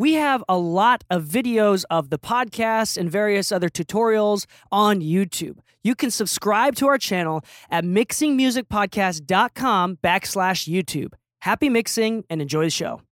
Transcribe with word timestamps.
we 0.00 0.14
have 0.14 0.42
a 0.48 0.56
lot 0.56 1.04
of 1.10 1.24
videos 1.24 1.84
of 1.90 2.08
the 2.08 2.18
podcast 2.18 2.96
and 2.96 3.10
various 3.10 3.52
other 3.52 3.68
tutorials 3.68 4.46
on 4.72 5.02
YouTube. 5.02 5.58
You 5.84 5.94
can 5.94 6.10
subscribe 6.10 6.74
to 6.76 6.86
our 6.86 6.96
channel 6.96 7.44
at 7.70 7.84
mixingmusicpodcast.com 7.84 9.98
backslash 10.02 10.66
YouTube. 10.66 11.12
Happy 11.42 11.68
mixing 11.68 12.24
and 12.30 12.40
enjoy 12.40 12.64
the 12.64 12.70
show. 12.70 13.02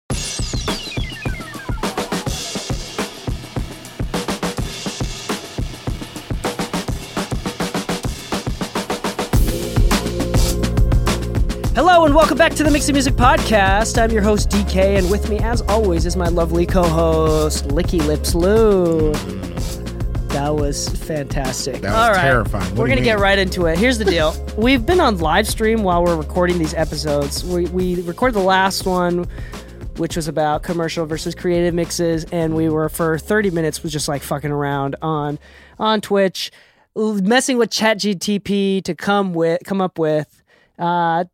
Hello 11.78 12.04
and 12.04 12.12
welcome 12.12 12.36
back 12.36 12.54
to 12.54 12.64
the 12.64 12.72
Mixing 12.72 12.94
Music 12.94 13.14
Podcast. 13.14 14.02
I'm 14.02 14.10
your 14.10 14.20
host 14.20 14.50
Dee 14.50 14.64
Kei, 14.64 14.96
and 14.96 15.08
with 15.08 15.30
me, 15.30 15.38
as 15.38 15.60
always, 15.62 16.06
is 16.06 16.16
my 16.16 16.26
lovely 16.26 16.66
co-host 16.66 17.68
Licky 17.68 18.04
Lips 18.04 18.34
Lu. 18.34 19.12
That 20.30 20.56
was 20.56 20.88
fantastic. 20.88 21.80
That 21.82 21.92
was 21.92 21.94
All 21.94 22.10
right. 22.10 22.20
terrifying. 22.20 22.70
What 22.70 22.78
We're 22.78 22.86
do 22.86 22.90
you 22.90 22.96
gonna 22.96 23.04
get 23.04 23.14
mean? 23.14 23.22
right 23.22 23.38
into 23.38 23.66
it. 23.66 23.78
Here's 23.78 23.96
the 23.96 24.04
deal: 24.04 24.34
we've 24.56 24.84
been 24.84 24.98
on 24.98 25.18
live 25.18 25.46
stream 25.46 25.84
while 25.84 26.02
we're 26.02 26.16
recording 26.16 26.58
these 26.58 26.74
episodes. 26.74 27.44
We 27.44 27.66
we 27.66 28.02
recorded 28.02 28.34
the 28.34 28.40
last 28.44 28.84
one, 28.84 29.26
which 29.98 30.16
was 30.16 30.26
about 30.26 30.64
commercial 30.64 31.06
versus 31.06 31.36
creative 31.36 31.74
mixes, 31.74 32.24
and 32.32 32.56
we 32.56 32.68
were 32.68 32.88
for 32.88 33.18
30 33.18 33.52
minutes 33.52 33.84
was 33.84 33.92
just 33.92 34.08
like 34.08 34.24
fucking 34.24 34.50
around 34.50 34.96
on 35.00 35.38
on 35.78 36.00
Twitch, 36.00 36.50
messing 36.96 37.56
with 37.56 37.70
ChatGTP 37.70 38.82
to 38.82 38.96
come 38.96 39.32
with 39.32 39.60
come 39.64 39.80
up 39.80 39.96
with. 39.96 40.42
Uh, 40.76 41.24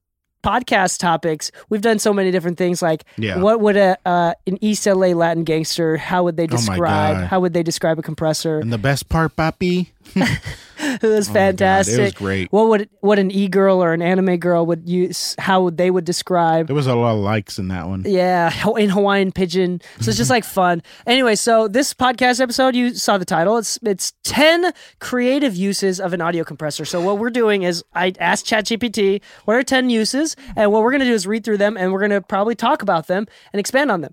podcast 0.45 0.99
topics. 1.01 1.51
We've 1.71 1.81
done 1.81 1.99
so 1.99 2.13
many 2.13 2.31
different 2.31 2.59
things. 2.59 2.83
Like, 2.83 3.05
Yeah. 3.17 3.39
what 3.39 3.61
would 3.61 3.77
a 3.77 3.97
uh, 4.07 4.35
an 4.47 4.59
East 4.61 4.87
LA 4.87 5.09
Latin 5.09 5.45
gangster? 5.45 5.97
How 5.97 6.23
would 6.25 6.37
they 6.37 6.45
Oh 6.45 6.49
describe? 6.49 7.17
God. 7.17 7.25
how 7.27 7.41
would 7.41 7.55
they 7.55 7.63
describe 7.63 7.99
a 7.99 8.03
compressor? 8.03 8.59
And 8.59 8.73
the 8.73 8.79
best 8.79 9.09
part, 9.09 9.35
Papi, 9.37 9.89
It 11.03 11.07
was 11.07 11.29
Oh 11.29 11.33
fantastic. 11.33 11.99
it 11.99 12.03
was 12.03 12.13
great. 12.13 12.53
What 12.53 12.69
would 12.69 12.89
what 13.01 13.19
an 13.19 13.31
e 13.31 13.49
girl 13.49 13.83
or 13.83 13.93
an 13.93 14.03
anime 14.03 14.37
girl 14.39 14.65
would 14.67 14.89
use? 14.89 15.35
How 15.39 15.63
would 15.63 15.77
they 15.77 15.91
would 15.91 16.05
describe? 16.05 16.67
there 16.67 16.77
was 16.77 16.87
a 16.87 16.95
lot 16.95 17.15
of 17.15 17.21
likes 17.21 17.59
in 17.59 17.69
that 17.69 17.87
one. 17.87 18.05
Yeah, 18.07 18.53
in 18.77 18.91
Hawaiian 18.91 19.33
pigeon. 19.33 19.81
So 20.01 20.09
it's 20.09 20.19
just 20.19 20.31
like 20.31 20.45
fun. 20.61 20.83
Anyway, 21.07 21.35
so 21.35 21.69
this 21.69 21.93
podcast 21.95 22.41
episode, 22.41 22.75
you 22.75 22.95
saw 22.95 23.19
the 23.19 23.25
title. 23.25 23.57
It's 23.59 23.79
it's 23.83 24.13
ten 24.25 24.73
creative 25.01 25.57
uses 25.57 26.01
of 26.01 26.13
an 26.13 26.21
audio 26.21 26.45
compressor. 26.45 26.85
So 26.85 27.01
what 27.01 27.19
we're 27.19 27.31
doing 27.31 27.63
is 27.63 27.85
I 27.95 28.13
asked 28.21 28.47
ChatGPT 28.47 29.21
what 29.45 29.57
are 29.57 29.63
ten 29.63 29.91
uses, 29.91 30.37
and 30.57 30.73
what 30.73 30.83
we're 30.83 30.93
gonna 30.93 31.05
do 31.05 31.13
is 31.15 31.27
read 31.27 31.45
through 31.45 31.59
them, 31.59 31.77
and 31.77 31.93
we're 31.93 32.01
gonna 32.01 32.21
probably 32.21 32.55
talk 32.55 32.83
about 32.83 33.07
them 33.07 33.27
and 33.53 33.61
expand 33.61 33.91
on 33.91 34.01
them. 34.01 34.13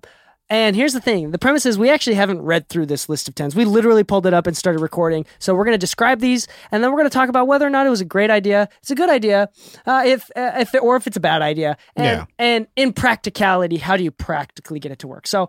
And 0.52 0.76
here's 0.76 0.92
the 0.92 1.00
thing: 1.00 1.30
the 1.30 1.38
premise 1.38 1.64
is 1.64 1.78
we 1.78 1.88
actually 1.88 2.16
haven't 2.16 2.42
read 2.42 2.68
through 2.68 2.84
this 2.84 3.08
list 3.08 3.26
of 3.26 3.34
tens. 3.34 3.56
We 3.56 3.64
literally 3.64 4.04
pulled 4.04 4.26
it 4.26 4.34
up 4.34 4.46
and 4.46 4.54
started 4.54 4.80
recording. 4.80 5.24
So 5.38 5.54
we're 5.54 5.64
going 5.64 5.72
to 5.72 5.78
describe 5.78 6.20
these, 6.20 6.46
and 6.70 6.84
then 6.84 6.90
we're 6.92 6.98
going 6.98 7.08
to 7.08 7.14
talk 7.14 7.30
about 7.30 7.46
whether 7.46 7.66
or 7.66 7.70
not 7.70 7.86
it 7.86 7.90
was 7.90 8.02
a 8.02 8.04
great 8.04 8.30
idea. 8.30 8.68
It's 8.82 8.90
a 8.90 8.94
good 8.94 9.08
idea, 9.08 9.48
uh, 9.86 10.02
if 10.04 10.30
uh, 10.36 10.52
if 10.58 10.74
or 10.74 10.96
if 10.96 11.06
it's 11.06 11.16
a 11.16 11.20
bad 11.20 11.40
idea. 11.40 11.78
And 11.96 12.04
Yeah. 12.04 12.24
and 12.38 12.66
in 12.76 12.92
practicality, 12.92 13.78
how 13.78 13.96
do 13.96 14.04
you 14.04 14.10
practically 14.10 14.78
get 14.78 14.92
it 14.92 14.98
to 14.98 15.08
work? 15.08 15.26
So 15.26 15.48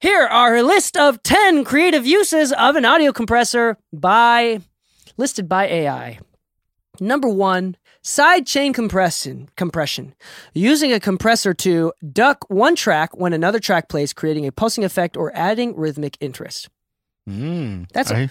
here 0.00 0.24
are 0.26 0.56
a 0.56 0.62
list 0.64 0.96
of 0.96 1.22
10 1.22 1.62
creative 1.62 2.04
uses 2.04 2.52
of 2.52 2.74
an 2.74 2.84
audio 2.84 3.12
compressor 3.12 3.76
by 3.92 4.58
listed 5.18 5.48
by 5.48 5.66
AI. 5.66 6.18
Number 7.02 7.30
1, 7.30 7.78
sidechain 8.04 8.74
compression 8.74 9.48
compression. 9.56 10.14
Using 10.52 10.92
a 10.92 11.00
compressor 11.00 11.54
to 11.54 11.94
duck 12.12 12.44
one 12.48 12.76
track 12.76 13.16
when 13.16 13.32
another 13.32 13.58
track 13.58 13.88
plays 13.88 14.12
creating 14.12 14.46
a 14.46 14.52
pulsing 14.52 14.84
effect 14.84 15.16
or 15.16 15.32
adding 15.34 15.74
rhythmic 15.74 16.18
interest. 16.20 16.68
Mm, 17.28 17.86
That's 17.92 18.10
I, 18.10 18.28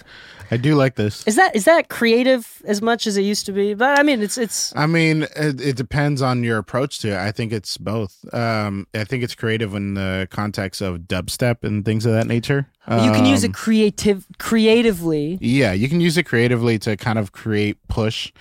I 0.52 0.58
do 0.58 0.76
like 0.76 0.96
this. 0.96 1.26
Is 1.28 1.36
that 1.36 1.56
is 1.56 1.66
that 1.66 1.90
creative 1.90 2.62
as 2.66 2.82
much 2.82 3.08
as 3.08 3.18
it 3.18 3.22
used 3.22 3.46
to 3.46 3.52
be? 3.52 3.74
But 3.74 4.00
I 4.00 4.04
mean, 4.04 4.22
it's 4.22 4.38
it's 4.38 4.76
I 4.76 4.88
mean, 4.88 5.24
it, 5.36 5.62
it 5.62 5.76
depends 5.78 6.22
on 6.22 6.44
your 6.44 6.58
approach 6.58 7.00
to 7.00 7.10
it. 7.12 7.18
I 7.18 7.32
think 7.32 7.54
it's 7.54 7.78
both. 7.78 8.18
Um, 8.34 8.88
I 8.94 9.04
think 9.04 9.24
it's 9.24 9.36
creative 9.36 9.74
in 9.76 9.94
the 9.94 10.28
context 10.32 10.82
of 10.82 11.02
dubstep 11.02 11.64
and 11.64 11.86
things 11.86 12.06
of 12.06 12.14
that 12.14 12.28
nature. 12.28 12.68
you 12.90 13.12
can 13.12 13.26
use 13.26 13.44
Um, 13.44 13.52
it 13.52 13.54
creative 13.54 14.26
creatively. 14.38 15.38
Yeah, 15.40 15.72
you 15.74 15.88
can 15.88 16.02
use 16.02 16.18
it 16.18 16.24
creatively 16.24 16.78
to 16.80 16.98
kind 16.98 17.18
of 17.20 17.32
create 17.32 17.78
push. 17.88 18.32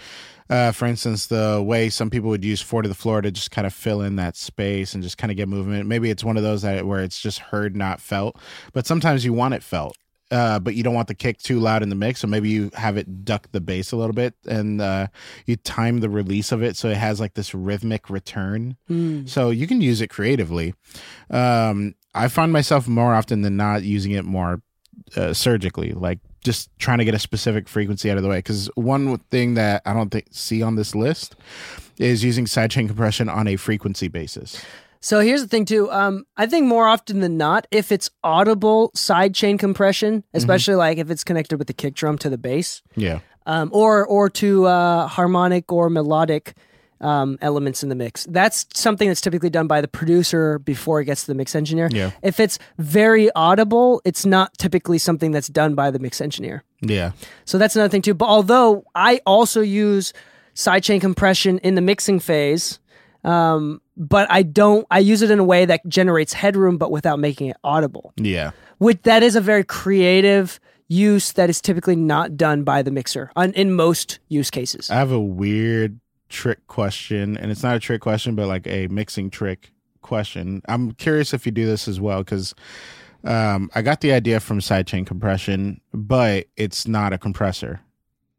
Uh, 0.50 0.72
for 0.72 0.86
instance, 0.86 1.26
the 1.26 1.62
way 1.64 1.90
some 1.90 2.08
people 2.08 2.30
would 2.30 2.42
use 2.44 2.62
four 2.62 2.80
to 2.80 2.88
the 2.88 2.94
floor 2.94 3.20
to 3.20 3.30
just 3.30 3.50
kind 3.50 3.66
of 3.66 3.74
fill 3.74 4.00
in 4.00 4.16
that 4.16 4.34
space 4.34 4.94
and 4.94 5.02
just 5.02 5.18
kind 5.18 5.30
of 5.30 5.36
get 5.36 5.46
movement. 5.46 5.86
Maybe 5.86 6.08
it's 6.08 6.24
one 6.24 6.38
of 6.38 6.42
those 6.42 6.62
that 6.62 6.86
where 6.86 7.00
it's 7.00 7.20
just 7.20 7.38
heard, 7.38 7.76
not 7.76 8.00
felt. 8.00 8.36
But 8.72 8.86
sometimes 8.86 9.26
you 9.26 9.34
want 9.34 9.52
it 9.52 9.62
felt. 9.62 9.94
Uh, 10.30 10.58
but 10.58 10.74
you 10.74 10.82
don't 10.82 10.94
want 10.94 11.08
the 11.08 11.14
kick 11.14 11.38
too 11.38 11.58
loud 11.58 11.82
in 11.82 11.88
the 11.88 11.94
mix, 11.94 12.20
so 12.20 12.26
maybe 12.26 12.50
you 12.50 12.70
have 12.74 12.98
it 12.98 13.24
duck 13.24 13.48
the 13.52 13.60
bass 13.60 13.92
a 13.92 13.96
little 13.96 14.12
bit, 14.12 14.34
and 14.46 14.80
uh, 14.80 15.06
you 15.46 15.56
time 15.56 16.00
the 16.00 16.10
release 16.10 16.52
of 16.52 16.62
it 16.62 16.76
so 16.76 16.88
it 16.88 16.98
has 16.98 17.18
like 17.18 17.32
this 17.32 17.54
rhythmic 17.54 18.10
return. 18.10 18.76
Hmm. 18.88 19.24
So 19.26 19.48
you 19.48 19.66
can 19.66 19.80
use 19.80 20.02
it 20.02 20.08
creatively. 20.08 20.74
Um, 21.30 21.94
I 22.14 22.28
find 22.28 22.52
myself 22.52 22.86
more 22.86 23.14
often 23.14 23.40
than 23.40 23.56
not 23.56 23.84
using 23.84 24.12
it 24.12 24.24
more 24.24 24.60
uh, 25.16 25.32
surgically, 25.32 25.92
like 25.92 26.18
just 26.44 26.70
trying 26.78 26.98
to 26.98 27.04
get 27.04 27.14
a 27.14 27.18
specific 27.18 27.68
frequency 27.68 28.10
out 28.10 28.16
of 28.16 28.22
the 28.22 28.28
way. 28.28 28.38
Because 28.38 28.66
one 28.74 29.18
thing 29.30 29.54
that 29.54 29.82
I 29.86 29.92
don't 29.94 30.10
think 30.10 30.26
see 30.30 30.62
on 30.62 30.76
this 30.76 30.94
list 30.94 31.36
is 31.98 32.22
using 32.22 32.44
sidechain 32.44 32.86
compression 32.86 33.28
on 33.28 33.48
a 33.48 33.56
frequency 33.56 34.08
basis. 34.08 34.62
So 35.00 35.20
here's 35.20 35.42
the 35.42 35.48
thing 35.48 35.64
too. 35.64 35.90
Um, 35.92 36.24
I 36.36 36.46
think 36.46 36.66
more 36.66 36.86
often 36.88 37.20
than 37.20 37.36
not, 37.36 37.66
if 37.70 37.92
it's 37.92 38.10
audible 38.24 38.90
sidechain 38.96 39.58
compression, 39.58 40.24
especially 40.34 40.74
like 40.74 40.98
if 40.98 41.10
it's 41.10 41.24
connected 41.24 41.56
with 41.58 41.66
the 41.68 41.74
kick 41.74 41.94
drum 41.94 42.18
to 42.18 42.28
the 42.30 42.38
bass, 42.38 42.82
Yeah, 42.96 43.20
um, 43.46 43.70
or 43.72 44.04
or 44.06 44.28
to 44.30 44.66
uh, 44.66 45.06
harmonic 45.06 45.70
or 45.72 45.88
melodic 45.88 46.54
um, 47.00 47.38
elements 47.40 47.84
in 47.84 47.88
the 47.90 47.94
mix, 47.94 48.26
that's 48.28 48.66
something 48.74 49.06
that's 49.06 49.20
typically 49.20 49.50
done 49.50 49.68
by 49.68 49.80
the 49.80 49.86
producer 49.86 50.58
before 50.58 51.00
it 51.00 51.04
gets 51.04 51.20
to 51.22 51.26
the 51.28 51.34
mix 51.36 51.54
engineer. 51.54 51.88
Yeah. 51.92 52.10
If 52.22 52.40
it's 52.40 52.58
very 52.78 53.30
audible, 53.36 54.02
it's 54.04 54.26
not 54.26 54.58
typically 54.58 54.98
something 54.98 55.30
that's 55.30 55.46
done 55.46 55.76
by 55.76 55.92
the 55.92 56.00
mix 56.00 56.20
engineer. 56.20 56.64
yeah, 56.80 57.12
So 57.44 57.56
that's 57.56 57.76
another 57.76 57.88
thing 57.90 58.02
too. 58.02 58.14
But 58.14 58.26
although 58.26 58.84
I 58.96 59.20
also 59.26 59.60
use 59.60 60.12
sidechain 60.56 61.00
compression 61.00 61.58
in 61.58 61.76
the 61.76 61.80
mixing 61.80 62.18
phase, 62.18 62.80
um, 63.28 63.80
but 63.96 64.30
I 64.30 64.42
don't. 64.42 64.86
I 64.90 65.00
use 65.00 65.22
it 65.22 65.30
in 65.30 65.38
a 65.38 65.44
way 65.44 65.64
that 65.66 65.86
generates 65.86 66.32
headroom, 66.32 66.78
but 66.78 66.90
without 66.90 67.18
making 67.18 67.48
it 67.48 67.56
audible. 67.62 68.12
yeah. 68.16 68.52
Which 68.78 69.02
that 69.02 69.22
is 69.22 69.34
a 69.34 69.40
very 69.40 69.64
creative 69.64 70.60
use 70.86 71.32
that 71.32 71.50
is 71.50 71.60
typically 71.60 71.96
not 71.96 72.36
done 72.36 72.62
by 72.62 72.80
the 72.80 72.90
mixer 72.90 73.30
on, 73.36 73.52
in 73.52 73.74
most 73.74 74.20
use 74.28 74.50
cases. 74.50 74.90
I 74.90 74.94
have 74.94 75.12
a 75.12 75.20
weird 75.20 76.00
trick 76.28 76.66
question, 76.68 77.36
and 77.36 77.50
it's 77.50 77.62
not 77.62 77.76
a 77.76 77.80
trick 77.80 78.00
question, 78.00 78.34
but 78.34 78.46
like 78.46 78.66
a 78.66 78.86
mixing 78.86 79.30
trick 79.30 79.72
question. 80.00 80.62
I'm 80.68 80.92
curious 80.92 81.34
if 81.34 81.44
you 81.44 81.52
do 81.52 81.66
this 81.66 81.88
as 81.88 82.00
well, 82.00 82.18
because 82.18 82.54
um, 83.24 83.68
I 83.74 83.82
got 83.82 84.00
the 84.00 84.12
idea 84.12 84.40
from 84.40 84.60
sidechain 84.60 85.06
compression, 85.06 85.80
but 85.92 86.46
it's 86.56 86.86
not 86.86 87.12
a 87.12 87.18
compressor. 87.18 87.80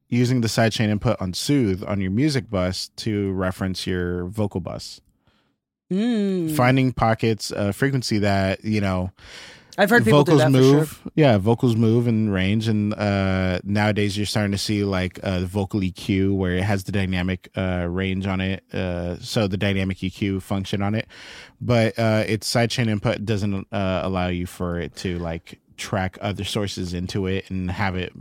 Using 0.09 0.41
the 0.41 0.47
sidechain 0.47 0.89
input 0.89 1.17
on 1.21 1.33
Soothe 1.33 1.83
on 1.83 2.01
your 2.01 2.09
music 2.11 2.49
bus 2.49 2.89
to 2.97 3.31
reference 3.33 3.85
your 3.85 4.25
vocal 4.25 4.59
bus, 4.59 5.01
Mm. 5.91 6.55
finding 6.55 6.93
pockets 6.93 7.51
of 7.51 7.75
frequency 7.75 8.19
that 8.19 8.63
you 8.63 8.79
know 8.81 9.11
I've 9.77 9.89
heard 9.89 10.03
people 10.03 10.23
do 10.23 10.33
vocals 10.33 10.41
that 10.41 10.51
move. 10.51 10.99
sure. 11.03 11.11
Yeah, 11.15 11.37
vocals 11.37 11.75
move 11.75 12.07
in 12.07 12.29
range, 12.31 12.67
and 12.67 12.93
uh, 12.93 13.59
nowadays 13.63 14.17
you're 14.17 14.25
starting 14.25 14.51
to 14.51 14.57
see 14.57 14.83
like 14.83 15.19
uh, 15.23 15.39
the 15.41 15.45
vocal 15.45 15.79
EQ 15.81 16.35
where 16.35 16.53
it 16.57 16.63
has 16.63 16.83
the 16.83 16.91
dynamic 16.91 17.49
uh, 17.55 17.85
range 17.89 18.27
on 18.27 18.41
it, 18.41 18.63
uh, 18.73 19.17
so 19.19 19.47
the 19.47 19.57
dynamic 19.57 19.97
EQ 19.99 20.41
function 20.41 20.81
on 20.81 20.95
it, 20.95 21.07
but 21.61 21.97
uh, 21.97 22.23
its 22.27 22.51
sidechain 22.51 22.87
input 22.89 23.25
doesn't 23.25 23.67
uh, 23.71 24.01
allow 24.03 24.27
you 24.27 24.45
for 24.45 24.79
it 24.79 24.95
to 24.97 25.17
like 25.19 25.59
track 25.77 26.17
other 26.19 26.43
sources 26.43 26.93
into 26.93 27.25
it 27.25 27.49
and 27.49 27.71
have 27.71 27.95
it 27.95 28.11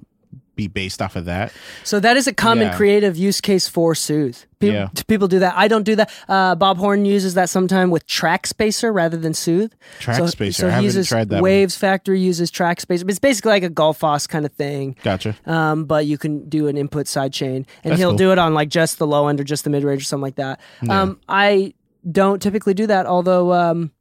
be 0.58 0.66
based 0.66 1.00
off 1.00 1.14
of 1.16 1.25
that. 1.26 1.52
So 1.84 2.00
that 2.00 2.16
is 2.16 2.26
a 2.26 2.32
common 2.34 2.66
Yeah. 2.66 2.76
creative 2.76 3.16
use 3.16 3.40
case 3.40 3.69
for 3.69 3.94
Soothe. 3.94 4.37
People, 4.58 4.75
Yeah. 4.75 4.88
people 5.06 5.28
do 5.28 5.38
that. 5.38 5.55
I 5.56 5.69
don't 5.69 5.84
do 5.84 5.94
that. 5.94 6.10
Uh, 6.28 6.56
Bob 6.56 6.78
Horn 6.78 7.05
uses 7.05 7.34
that 7.34 7.49
sometime 7.49 7.90
with 7.90 8.05
Track 8.08 8.44
Spacer 8.44 8.93
rather 8.93 9.16
than 9.16 9.32
Soothe. 9.34 9.72
Track 10.00 10.16
so, 10.16 10.26
Spacer, 10.26 10.62
So 10.62 10.66
I 10.66 10.70
haven't 10.70 10.84
uses 10.84 11.06
tried 11.08 11.28
that 11.28 11.37
one. 11.37 11.43
Waves 11.44 11.76
Factory 11.76 12.20
uses 12.20 12.50
Track 12.50 12.81
Spacer. 12.81 13.05
It's 13.08 13.20
basically 13.20 13.50
like 13.52 13.62
a 13.62 13.70
Gullfoss 13.70 14.28
kind 14.28 14.44
of 14.44 14.50
thing. 14.52 14.96
Gotcha. 15.05 15.37
Um, 15.46 15.84
but 15.84 16.06
you 16.06 16.19
can 16.19 16.49
do 16.49 16.66
an 16.66 16.76
input 16.76 17.06
side 17.06 17.32
chain, 17.32 17.64
and 17.84 17.93
That's 17.93 18.00
he'll 18.00 18.10
cool. 18.10 18.19
do 18.19 18.32
it 18.32 18.38
on 18.38 18.52
like 18.52 18.69
just 18.69 18.99
the 18.99 19.06
low 19.06 19.28
end 19.28 19.40
or 19.40 19.44
just 19.44 19.62
the 19.62 19.70
mid 19.70 19.84
range 19.84 20.02
or 20.02 20.06
something 20.06 20.22
like 20.22 20.37
that. 20.37 20.58
Um, 20.88 21.20
I 21.28 21.72
don't 22.10 22.43
typically 22.43 22.75
do 22.75 22.88
that, 22.88 23.06
although 23.06 23.52
um, 23.52 23.93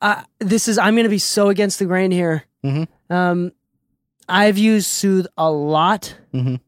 I, 0.00 0.22
this 0.38 0.68
is 0.68 0.78
I'm 0.78 0.94
going 0.94 1.04
to 1.04 1.10
be 1.10 1.18
so 1.18 1.48
against 1.48 1.80
the 1.80 1.86
grain 1.86 2.12
here. 2.12 2.44
Mhm. 2.64 2.86
Um, 3.10 3.50
I've 4.32 4.58
used 4.58 4.86
Soothe 4.88 5.26
a 5.36 5.50
lot, 5.50 6.16
Mhm. 6.34 6.60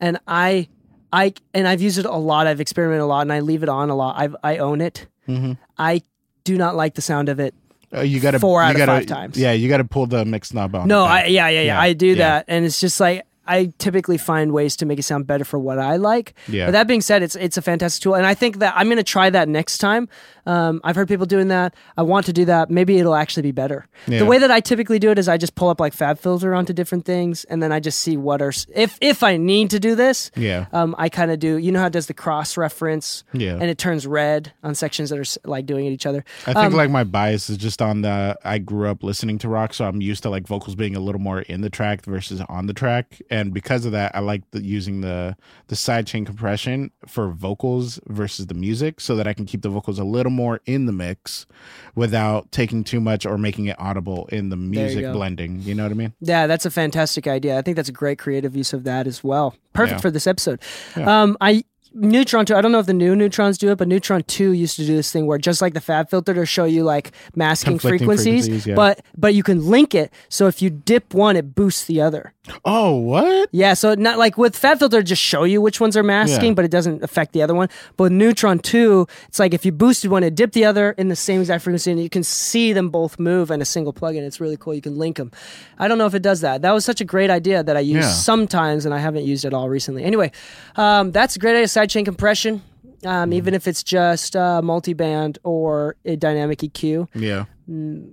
and 0.00 0.18
I, 0.26 0.68
I, 1.12 1.34
and 1.54 1.68
I've 1.68 1.80
used 1.82 1.98
it 1.98 2.06
a 2.06 2.16
lot. 2.16 2.46
I've 2.46 2.60
experimented 2.60 3.02
a 3.02 3.06
lot, 3.06 3.20
and 3.22 3.32
I 3.32 3.40
leave 3.40 3.62
it 3.62 3.68
on 3.68 3.90
a 3.90 3.94
lot. 3.94 4.16
I've 4.18 4.34
I 4.42 4.56
own 4.58 4.80
it. 4.80 5.06
hmm 5.26 5.52
I 5.78 6.02
do 6.44 6.56
not 6.56 6.74
like 6.76 6.94
the 6.94 7.02
sound 7.02 7.28
of 7.28 7.38
it 7.40 7.54
Uh, 7.92 8.00
you 8.00 8.18
gotta 8.20 8.38
Four 8.38 8.62
out 8.62 8.68
you 8.68 8.74
of 8.74 8.76
gotta, 8.78 8.92
five 8.92 9.06
times. 9.06 9.36
Yeah, 9.38 9.52
you 9.52 9.68
gotta 9.68 9.84
pull 9.84 10.06
the 10.06 10.24
mix 10.24 10.52
knob 10.54 10.74
on. 10.74 10.88
No. 10.88 11.04
I 11.04 11.24
yeah, 11.26 11.48
yeah, 11.48 11.60
yeah. 11.60 11.62
Yeah, 11.62 11.80
I 11.80 11.92
do 11.92 12.06
yeah. 12.08 12.14
that, 12.16 12.44
and 12.48 12.64
it's 12.64 12.80
just 12.80 12.98
like 13.00 13.24
I 13.46 13.72
typically 13.78 14.18
find 14.18 14.52
ways 14.52 14.76
to 14.76 14.86
make 14.86 14.98
it 14.98 15.04
sound 15.04 15.26
better 15.26 15.44
for 15.44 15.58
what 15.58 15.78
I 15.78 15.96
like. 15.96 16.34
Yeah. 16.48 16.66
But 16.66 16.72
that 16.72 16.86
being 16.86 17.00
said, 17.00 17.22
it's 17.22 17.36
it's 17.36 17.56
a 17.56 17.62
fantastic 17.62 18.02
tool, 18.02 18.14
and 18.14 18.26
I 18.26 18.34
think 18.34 18.58
that 18.58 18.74
I'm 18.76 18.86
going 18.86 18.96
to 18.98 19.04
try 19.04 19.30
that 19.30 19.48
next 19.48 19.78
time. 19.78 20.08
Um, 20.46 20.80
I've 20.84 20.94
heard 20.94 21.08
people 21.08 21.26
doing 21.26 21.48
that. 21.48 21.74
I 21.96 22.02
want 22.02 22.26
to 22.26 22.32
do 22.32 22.44
that. 22.44 22.70
Maybe 22.70 22.98
it'll 22.98 23.16
actually 23.16 23.42
be 23.42 23.52
better. 23.52 23.86
Yeah. 24.06 24.20
The 24.20 24.26
way 24.26 24.38
that 24.38 24.50
I 24.50 24.60
typically 24.60 25.00
do 25.00 25.10
it 25.10 25.18
is 25.18 25.28
I 25.28 25.36
just 25.36 25.56
pull 25.56 25.68
up 25.68 25.80
like 25.80 25.92
Fab 25.92 26.18
Filter 26.18 26.54
onto 26.54 26.72
different 26.72 27.04
things, 27.04 27.44
and 27.44 27.62
then 27.62 27.72
I 27.72 27.80
just 27.80 27.98
see 27.98 28.16
what 28.16 28.42
are 28.42 28.52
if 28.74 28.98
if 29.00 29.22
I 29.22 29.36
need 29.36 29.70
to 29.70 29.80
do 29.80 29.94
this. 29.94 30.30
Yeah. 30.36 30.66
Um, 30.72 30.94
I 30.98 31.08
kind 31.08 31.30
of 31.30 31.38
do. 31.38 31.58
You 31.58 31.72
know 31.72 31.80
how 31.80 31.86
it 31.86 31.92
does 31.92 32.06
the 32.06 32.14
cross 32.14 32.56
reference. 32.56 33.24
Yeah. 33.32 33.52
And 33.52 33.64
it 33.64 33.78
turns 33.78 34.06
red 34.06 34.52
on 34.62 34.74
sections 34.74 35.10
that 35.10 35.18
are 35.18 35.48
like 35.48 35.66
doing 35.66 35.86
at 35.86 35.92
each 35.92 36.06
other. 36.06 36.24
I 36.46 36.54
think 36.54 36.74
like 36.74 36.90
my 36.90 37.04
bias 37.04 37.50
is 37.50 37.56
just 37.56 37.82
on 37.82 38.02
the 38.02 38.38
I 38.44 38.58
grew 38.58 38.88
up 38.88 39.02
listening 39.02 39.38
to 39.38 39.48
rock, 39.48 39.74
so 39.74 39.84
I'm 39.84 40.00
used 40.00 40.22
to 40.22 40.30
like 40.30 40.46
vocals 40.46 40.74
being 40.74 40.96
a 40.96 41.00
little 41.00 41.20
more 41.20 41.40
in 41.40 41.60
the 41.60 41.70
track 41.70 42.04
versus 42.04 42.40
on 42.48 42.66
the 42.66 42.74
track, 42.74 43.20
and 43.30 43.35
because 43.52 43.84
of 43.84 43.92
that, 43.92 44.14
I 44.14 44.20
like 44.20 44.42
the, 44.50 44.62
using 44.62 45.00
the 45.00 45.36
the 45.68 45.74
sidechain 45.74 46.24
compression 46.26 46.90
for 47.06 47.28
vocals 47.28 47.98
versus 48.06 48.46
the 48.46 48.54
music, 48.54 49.00
so 49.00 49.16
that 49.16 49.26
I 49.26 49.32
can 49.32 49.46
keep 49.46 49.62
the 49.62 49.68
vocals 49.68 49.98
a 49.98 50.04
little 50.04 50.30
more 50.32 50.60
in 50.66 50.86
the 50.86 50.92
mix 50.92 51.46
without 51.94 52.50
taking 52.52 52.84
too 52.84 53.00
much 53.00 53.26
or 53.26 53.38
making 53.38 53.66
it 53.66 53.76
audible 53.78 54.26
in 54.32 54.48
the 54.48 54.56
music 54.56 55.02
go. 55.02 55.12
blending. 55.12 55.60
You 55.60 55.74
know 55.74 55.84
what 55.84 55.92
I 55.92 55.96
mean? 55.96 56.12
Yeah, 56.20 56.46
that's 56.46 56.66
a 56.66 56.70
fantastic 56.70 57.26
idea. 57.26 57.58
I 57.58 57.62
think 57.62 57.76
that's 57.76 57.88
a 57.88 57.92
great 57.92 58.18
creative 58.18 58.56
use 58.56 58.72
of 58.72 58.84
that 58.84 59.06
as 59.06 59.22
well. 59.24 59.54
Perfect 59.72 59.98
Yeah. 59.98 60.00
for 60.00 60.10
this 60.10 60.26
episode. 60.26 60.60
Yeah. 60.96 61.22
Um, 61.22 61.36
I 61.40 61.64
Neutron 61.98 62.44
2, 62.44 62.54
I 62.54 62.60
don't 62.60 62.72
know 62.72 62.78
if 62.78 62.84
the 62.86 62.92
new 62.92 63.16
Neutrons 63.16 63.56
do 63.56 63.70
it, 63.70 63.76
but 63.78 63.88
Neutron 63.88 64.22
2 64.24 64.52
used 64.52 64.76
to 64.76 64.84
do 64.84 64.94
this 64.94 65.10
thing 65.10 65.26
where 65.26 65.38
just 65.38 65.62
like 65.62 65.72
the 65.72 65.80
Fab 65.80 66.10
filter 66.10 66.34
to 66.34 66.44
show 66.44 66.66
you 66.66 66.84
like 66.84 67.12
masking 67.34 67.78
frequencies, 67.78 68.44
frequencies, 68.44 68.66
yeah. 68.66 68.74
but 68.74 69.00
but 69.16 69.34
you 69.34 69.42
can 69.42 69.66
link 69.66 69.94
it 69.94 70.12
so 70.28 70.46
if 70.46 70.60
you 70.60 70.68
dip 70.68 71.14
one 71.14 71.36
it 71.36 71.54
boosts 71.54 71.84
the 71.86 72.02
other. 72.02 72.34
Oh, 72.64 72.96
what? 72.96 73.48
Yeah, 73.52 73.74
so 73.74 73.94
not 73.94 74.18
like 74.18 74.36
with 74.38 74.56
Fab 74.56 74.78
filter 74.78 75.02
just 75.02 75.20
show 75.22 75.44
you 75.44 75.60
which 75.60 75.80
ones 75.80 75.96
are 75.96 76.02
masking, 76.02 76.48
Yeah. 76.50 76.54
but 76.54 76.64
it 76.64 76.70
doesn't 76.70 77.02
affect 77.02 77.32
the 77.32 77.42
other 77.42 77.54
one. 77.54 77.68
But 77.96 78.04
with 78.04 78.12
Neutron 78.12 78.58
2, 78.58 79.06
it's 79.28 79.38
like 79.38 79.52
if 79.54 79.64
you 79.64 79.72
boosted 79.72 80.10
one, 80.10 80.22
it 80.22 80.34
dipped 80.34 80.54
the 80.54 80.64
other 80.64 80.92
in 80.92 81.08
the 81.08 81.16
same 81.16 81.40
exact 81.40 81.64
frequency 81.64 81.90
and 81.90 82.00
you 82.00 82.08
can 82.10 82.22
see 82.22 82.72
them 82.72 82.88
both 82.90 83.18
move 83.18 83.50
in 83.50 83.60
a 83.60 83.64
single 83.64 83.92
plugin. 83.92 84.22
It's 84.22 84.40
really 84.40 84.56
cool. 84.56 84.74
You 84.74 84.82
can 84.82 84.96
link 84.96 85.16
them. 85.16 85.30
I 85.78 85.88
don't 85.88 85.98
know 85.98 86.06
if 86.06 86.14
it 86.14 86.22
does 86.22 86.40
that. 86.42 86.62
That 86.62 86.72
was 86.72 86.84
such 86.84 87.00
a 87.00 87.04
great 87.04 87.30
idea 87.30 87.62
that 87.62 87.76
I 87.76 87.80
use 87.80 88.04
Yeah. 88.04 88.10
sometimes 88.12 88.84
and 88.84 88.94
I 88.94 88.98
haven't 88.98 89.24
used 89.24 89.44
it 89.44 89.52
all 89.52 89.68
recently. 89.68 90.04
Anyway, 90.04 90.30
um, 90.76 91.12
that's 91.12 91.36
a 91.36 91.38
great 91.38 91.52
idea. 91.52 91.64
Sidechain 91.66 92.04
compression. 92.04 92.62
Mm-hmm. 93.02 93.08
Um, 93.08 93.32
even 93.32 93.54
if 93.54 93.68
it's 93.68 93.82
just 93.82 94.34
uh, 94.34 94.62
multi-band 94.62 95.38
or 95.44 95.96
a 96.04 96.16
dynamic 96.16 96.60
EQ, 96.60 97.08
Yeah. 97.14 97.44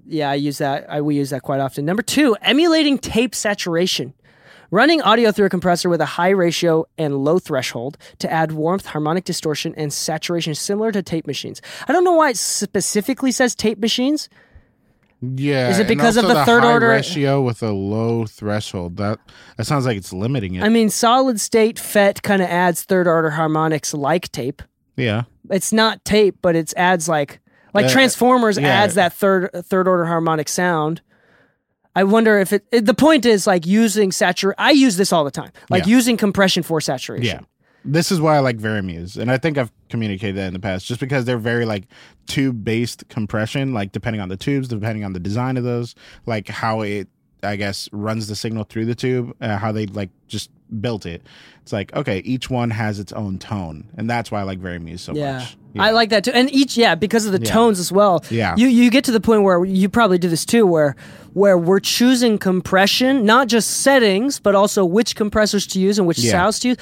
yeah, 0.07 0.29
I 0.29 0.35
use 0.35 0.57
that. 0.57 0.85
I 0.89 1.01
we 1.01 1.15
use 1.15 1.29
that 1.29 1.41
quite 1.41 1.59
often. 1.61 1.85
Number 1.85 2.01
two, 2.03 2.35
emulating 2.41 2.97
tape 2.97 3.33
saturation. 3.33 4.13
Running 4.73 5.03
audio 5.03 5.31
through 5.31 5.45
a 5.45 5.49
compressor 5.51 5.87
with 5.87 6.01
a 6.01 6.05
high 6.05 6.31
ratio 6.31 6.85
and 6.97 7.23
low 7.23 7.37
threshold 7.37 7.95
to 8.17 8.31
add 8.31 8.53
warmth, 8.53 8.87
harmonic 8.87 9.23
distortion, 9.23 9.75
and 9.77 9.93
saturation 9.93 10.55
similar 10.55 10.91
to 10.91 11.03
tape 11.03 11.27
machines. 11.27 11.61
I 11.87 11.93
don't 11.93 12.03
know 12.03 12.13
why 12.13 12.31
it 12.31 12.37
specifically 12.37 13.31
says 13.31 13.53
tape 13.53 13.77
machines. 13.77 14.29
Yeah. 15.21 15.69
Is 15.69 15.77
it 15.77 15.87
because 15.87 16.17
of 16.17 16.25
also 16.25 16.39
the 16.39 16.45
third 16.45 16.63
high 16.63 16.71
order- 16.71 16.87
ratio 16.87 17.39
with 17.43 17.61
a 17.61 17.69
low 17.71 18.25
threshold? 18.25 18.97
That 18.97 19.19
that 19.57 19.65
sounds 19.65 19.85
like 19.85 19.95
it's 19.95 20.11
limiting 20.11 20.55
it. 20.55 20.63
I 20.63 20.69
mean, 20.69 20.89
solid 20.89 21.39
state 21.39 21.77
FET 21.77 22.23
kind 22.23 22.41
of 22.41 22.47
adds 22.49 22.81
third 22.81 23.07
order 23.07 23.29
harmonics 23.29 23.93
like 23.93 24.31
tape. 24.31 24.63
yeah. 24.97 25.25
It's 25.51 25.71
not 25.71 26.03
tape, 26.03 26.37
but 26.41 26.55
it 26.55 26.73
adds 26.75 27.07
like 27.07 27.41
like 27.75 27.85
Uh, 27.85 27.89
Transformers 27.89 28.57
yeah. 28.57 28.69
adds 28.69 28.95
that 28.95 29.13
third 29.13 29.51
third 29.53 29.87
order 29.87 30.05
harmonic 30.05 30.49
sound. 30.49 31.01
I 31.95 32.03
wonder 32.03 32.39
if 32.39 32.53
it, 32.53 32.65
it- 32.71 32.85
the 32.85 32.93
point 32.93 33.25
is 33.25 33.45
like 33.47 33.65
using 33.65 34.09
satur. 34.11 34.53
I 34.57 34.71
use 34.71 34.97
this 34.97 35.13
all 35.13 35.23
the 35.23 35.31
time, 35.31 35.51
like 35.69 35.85
Yeah. 35.85 35.91
using 35.95 36.17
compression 36.17 36.63
for 36.63 36.81
saturation. 36.81 37.25
Yeah. 37.25 37.39
This 37.85 38.11
is 38.11 38.21
why 38.21 38.37
I 38.37 38.39
like 38.39 38.55
vari-mus. 38.57 39.17
And 39.17 39.29
I 39.29 39.37
think 39.37 39.57
I've 39.57 39.71
communicated 39.89 40.37
that 40.37 40.47
in 40.47 40.53
the 40.53 40.59
past, 40.59 40.85
just 40.85 40.99
because 41.01 41.25
they're 41.25 41.37
very 41.37 41.65
like 41.65 41.83
tube 42.27 42.63
based 42.63 43.07
compression, 43.09 43.73
like 43.73 43.91
depending 43.91 44.21
on 44.21 44.29
the 44.29 44.37
tubes, 44.37 44.69
depending 44.69 45.03
on 45.03 45.11
the 45.13 45.19
design 45.19 45.57
of 45.57 45.63
those, 45.65 45.93
like 46.25 46.47
how 46.47 46.81
it, 46.81 47.09
I 47.43 47.57
guess, 47.57 47.89
runs 47.91 48.27
the 48.27 48.35
signal 48.37 48.63
through 48.63 48.85
the 48.85 48.95
tube, 48.95 49.35
uh, 49.41 49.57
how 49.57 49.73
they 49.73 49.85
like 49.87 50.11
just 50.27 50.49
built 50.81 51.05
it. 51.05 51.21
It's 51.61 51.71
like, 51.71 51.93
okay, 51.95 52.19
each 52.19 52.49
one 52.49 52.69
has 52.71 52.99
its 52.99 53.13
own 53.13 53.39
tone. 53.39 53.85
And 53.95 54.09
that's 54.09 54.29
why 54.31 54.41
I 54.41 54.43
like 54.43 54.59
Very 54.59 54.77
vari-mus 54.79 55.01
so 55.01 55.13
Yeah. 55.13 55.39
much. 55.39 55.57
I 55.79 55.91
like 55.91 56.09
that 56.09 56.23
too. 56.25 56.31
And 56.33 56.53
each 56.53 56.77
yeah, 56.77 56.93
because 56.95 57.25
of 57.25 57.31
the 57.31 57.39
Yeah. 57.39 57.51
tones 57.51 57.79
as 57.79 57.91
well. 57.91 58.23
Yeah. 58.29 58.53
You 58.57 58.67
you 58.67 58.89
get 58.91 59.03
to 59.05 59.11
the 59.11 59.19
point 59.21 59.43
where 59.43 59.63
you 59.65 59.89
probably 59.89 60.17
do 60.19 60.29
this 60.29 60.45
too 60.45 60.65
where 60.67 60.95
where 61.33 61.57
we're 61.57 61.79
choosing 61.79 62.37
compression, 62.37 63.25
not 63.25 63.47
just 63.47 63.81
settings, 63.81 64.39
but 64.39 64.53
also 64.53 64.85
which 64.85 65.15
compressors 65.15 65.65
to 65.67 65.79
use 65.79 65.97
and 65.97 66.05
which 66.07 66.19
Yeah. 66.19 66.31
sounds 66.31 66.59
to 66.59 66.67
use 66.69 66.77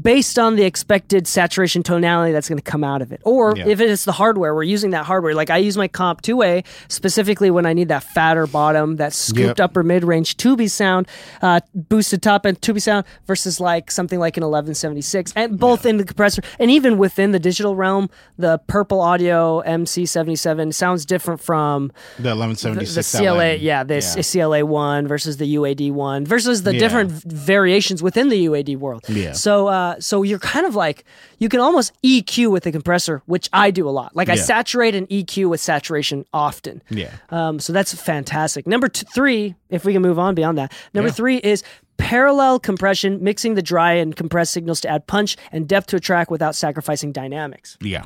based 0.00 0.38
on 0.38 0.56
the 0.56 0.64
expected 0.64 1.26
saturation 1.26 1.82
tonality 1.82 2.32
that's 2.32 2.48
going 2.48 2.58
to 2.58 2.62
come 2.70 2.82
out 2.84 3.02
of 3.02 3.12
it. 3.12 3.20
Or 3.24 3.54
Yeah. 3.56 3.66
if 3.68 3.80
it's 3.80 4.04
the 4.04 4.12
hardware, 4.12 4.54
we're 4.54 4.62
using 4.62 4.90
that 4.90 5.04
hardware. 5.04 5.34
Like 5.34 5.50
I 5.50 5.58
use 5.58 5.76
my 5.76 5.88
comp 5.88 6.22
2A 6.22 6.64
specifically 6.88 7.50
when 7.50 7.66
I 7.66 7.72
need 7.72 7.88
that 7.88 8.02
fatter 8.02 8.46
bottom, 8.46 8.96
that 8.96 9.12
scooped 9.12 9.58
Yep. 9.58 9.60
upper 9.60 9.82
mid 9.82 10.04
range 10.04 10.36
tubey 10.36 10.70
sound, 10.70 11.06
uh, 11.42 11.60
boosted 11.74 12.22
top 12.22 12.46
end 12.46 12.60
tubey 12.60 12.80
sound 12.80 13.04
versus 13.26 13.60
like 13.60 13.90
something 13.90 14.18
like 14.18 14.36
an 14.36 14.42
1176. 14.44 15.32
And 15.36 15.58
both 15.58 15.84
in 15.84 15.96
the 15.96 16.04
compressor 16.04 16.42
and 16.58 16.70
even 16.70 16.98
within 16.98 17.32
the 17.32 17.38
digital 17.38 17.74
realm, 17.76 18.08
the 18.38 18.58
Purple 18.66 19.00
Audio 19.00 19.62
MC77 19.62 20.72
sounds 20.74 21.04
different 21.04 21.40
from 21.40 21.92
The 22.16 22.30
the, 22.30 22.36
1176. 22.36 23.12
the 23.12 23.18
CLA, 23.18 23.54
LM. 23.54 23.58
yeah, 23.60 23.82
the 23.84 24.00
CLA 24.22 24.64
one 24.64 25.06
versus 25.06 25.36
the 25.36 25.46
UAD 25.56 25.90
one 25.90 26.24
versus 26.24 26.62
the 26.62 26.72
Yeah. 26.72 26.78
different 26.80 27.10
variations 27.10 28.02
within 28.02 28.28
the 28.28 28.36
UAD 28.48 28.76
world. 28.76 29.02
Yeah. 29.08 29.32
So, 29.32 29.66
uh, 29.68 29.89
so 29.98 30.22
you're 30.22 30.38
kind 30.38 30.66
of 30.66 30.74
like 30.74 31.04
you 31.38 31.48
can 31.48 31.58
almost 31.60 31.92
EQ 32.04 32.50
with 32.52 32.62
the 32.64 32.72
compressor, 32.72 33.22
which 33.26 33.48
I 33.52 33.70
do 33.70 33.88
a 33.88 33.90
lot. 33.90 34.14
Like 34.14 34.28
I 34.28 34.34
Yeah. 34.34 34.42
saturate 34.42 34.94
and 34.94 35.08
EQ 35.08 35.48
with 35.50 35.60
saturation 35.60 36.24
often. 36.32 36.82
Yeah. 36.90 37.10
Um, 37.30 37.58
so 37.58 37.72
that's 37.72 37.92
fantastic. 37.94 38.66
Number 38.66 38.88
t- 38.88 39.06
three, 39.14 39.54
if 39.70 39.84
we 39.84 39.92
can 39.92 40.02
move 40.02 40.18
on 40.18 40.34
beyond 40.34 40.58
that, 40.58 40.72
number 40.94 41.08
Yeah. 41.08 41.14
three 41.14 41.36
is 41.38 41.62
parallel 41.96 42.58
compression, 42.60 43.22
mixing 43.22 43.54
the 43.54 43.62
dry 43.62 43.92
and 43.92 44.16
compressed 44.16 44.52
signals 44.52 44.80
to 44.82 44.88
add 44.88 45.06
punch 45.06 45.36
and 45.52 45.68
depth 45.68 45.88
to 45.88 45.96
a 45.96 46.00
track 46.00 46.30
without 46.30 46.54
sacrificing 46.54 47.12
dynamics. 47.12 47.76
Yeah. 47.80 48.04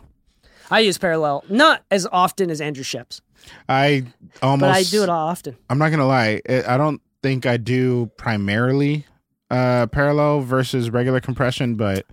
I 0.70 0.80
use 0.80 0.96
parallel 0.98 1.44
not 1.48 1.82
as 1.90 2.06
often 2.10 2.50
as 2.50 2.60
Andrew 2.60 2.82
Scheps, 2.84 3.20
I 3.68 4.04
almost. 4.42 4.60
but 4.62 4.70
I 4.70 4.82
do 4.82 5.02
it 5.02 5.08
often. 5.10 5.56
I'm 5.68 5.78
not 5.78 5.90
gonna 5.90 6.06
lie. 6.06 6.40
It, 6.46 6.66
I 6.66 6.76
don't 6.78 7.00
think 7.22 7.44
I 7.46 7.56
do 7.58 8.10
primarily 8.16 9.06
uh, 9.50 9.86
parallel 9.88 10.40
versus 10.40 10.90
regular 10.90 11.20
compression, 11.20 11.74
but 11.74 12.06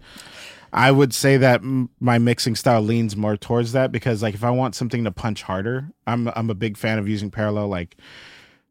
I 0.74 0.92
would 0.92 1.14
say 1.14 1.38
that 1.38 1.62
m- 1.62 1.90
my 2.00 2.18
mixing 2.18 2.56
style 2.56 2.82
leans 2.82 3.16
more 3.18 3.36
towards 3.38 3.72
that 3.74 3.92
because, 3.92 4.22
like, 4.24 4.34
if 4.36 4.44
I 4.44 4.52
want 4.52 4.76
something 4.76 5.04
to 5.04 5.12
punch 5.12 5.44
harder, 5.44 5.90
I'm 6.08 6.28
I'm 6.36 6.50
a 6.50 6.56
big 6.56 6.78
fan 6.78 6.98
of 7.00 7.08
using 7.10 7.30
parallel, 7.32 7.68
like 7.68 7.98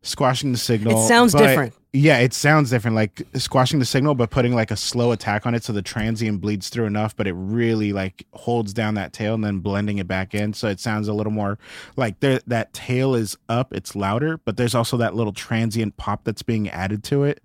squashing 0.02 0.52
the 0.52 0.58
signal. 0.58 1.04
It 1.04 1.08
sounds 1.08 1.32
but- 1.32 1.46
different. 1.46 1.74
Yeah, 1.92 2.18
it 2.18 2.32
sounds 2.32 2.70
different, 2.70 2.94
like 2.94 3.20
squashing 3.34 3.80
the 3.80 3.84
signal, 3.84 4.14
but 4.14 4.30
putting 4.30 4.54
like 4.54 4.70
a 4.70 4.76
slow 4.76 5.10
attack 5.10 5.44
on 5.44 5.56
it 5.56 5.64
so 5.64 5.72
the 5.72 5.82
transient 5.82 6.40
bleeds 6.40 6.68
through 6.68 6.84
enough, 6.84 7.16
but 7.16 7.26
it 7.26 7.32
really 7.32 7.92
like 7.92 8.24
holds 8.32 8.72
down 8.72 8.94
that 8.94 9.12
tail 9.12 9.34
and 9.34 9.42
then 9.42 9.58
blending 9.58 9.98
it 9.98 10.06
back 10.06 10.32
in, 10.32 10.52
so 10.52 10.68
it 10.68 10.78
sounds 10.78 11.08
a 11.08 11.12
little 11.12 11.32
more 11.32 11.58
like 11.96 12.20
there 12.20 12.38
that 12.46 12.72
tail 12.72 13.16
is 13.16 13.36
up, 13.48 13.72
it's 13.74 13.96
louder, 13.96 14.36
but 14.44 14.56
there's 14.56 14.72
also 14.76 14.96
that 14.98 15.16
little 15.16 15.32
transient 15.32 15.96
pop 15.96 16.22
that's 16.22 16.44
being 16.44 16.68
added 16.68 17.02
to 17.02 17.24
it. 17.24 17.42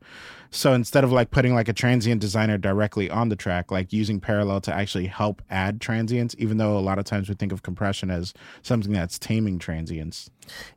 So 0.55 0.74
instead 0.74 1.03
of 1.03 1.12
like 1.12 1.31
putting 1.31 1.53
like 1.53 1.67
a 1.67 1.74
transient 1.74 2.21
designer 2.21 2.57
directly 2.57 3.09
on 3.09 3.27
the 3.27 3.35
track, 3.35 3.71
like 3.71 3.91
using 3.91 4.21
parallel 4.21 4.62
to 4.62 4.74
actually 4.74 5.07
help 5.07 5.41
add 5.50 5.81
transients, 5.81 6.33
even 6.38 6.57
though 6.57 6.77
a 6.77 6.79
lot 6.79 6.97
of 6.97 7.03
times 7.03 7.27
we 7.27 7.35
think 7.35 7.51
of 7.51 7.62
compression 7.62 8.09
as 8.09 8.33
something 8.62 8.93
that's 8.93 9.19
taming 9.19 9.59
transients. 9.59 10.29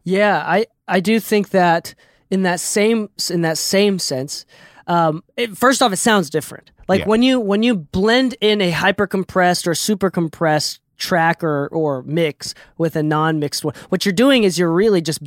Yeah, 0.03 0.43
I 0.45 0.67
I 0.89 0.99
do 0.99 1.21
think 1.21 1.51
that 1.51 1.95
in 2.29 2.43
that 2.43 2.59
same 2.59 3.09
in 3.31 3.43
that 3.43 3.57
same 3.57 3.99
sense, 4.01 4.47
um, 4.89 5.23
it, 5.37 5.57
first 5.57 5.81
off, 5.81 5.93
it 5.93 5.97
sounds 5.99 6.29
different. 6.29 6.73
Like 6.89 7.01
Yeah. 7.03 7.07
when 7.07 7.23
you 7.23 7.39
when 7.39 7.63
you 7.63 7.77
blend 7.77 8.35
in 8.41 8.61
a 8.61 8.71
hyper 8.73 9.07
compressed 9.07 9.69
or 9.69 9.75
super 9.77 10.11
compressed 10.11 10.81
track 10.97 11.45
or 11.45 11.69
or 11.69 12.03
mix 12.03 12.53
with 12.79 12.97
a 12.97 13.03
non 13.05 13.39
mixed 13.39 13.65
one, 13.65 13.75
what 13.91 14.05
you're 14.05 14.13
doing 14.13 14.43
is 14.43 14.59
you're 14.59 14.73
really 14.73 15.01
just 15.01 15.21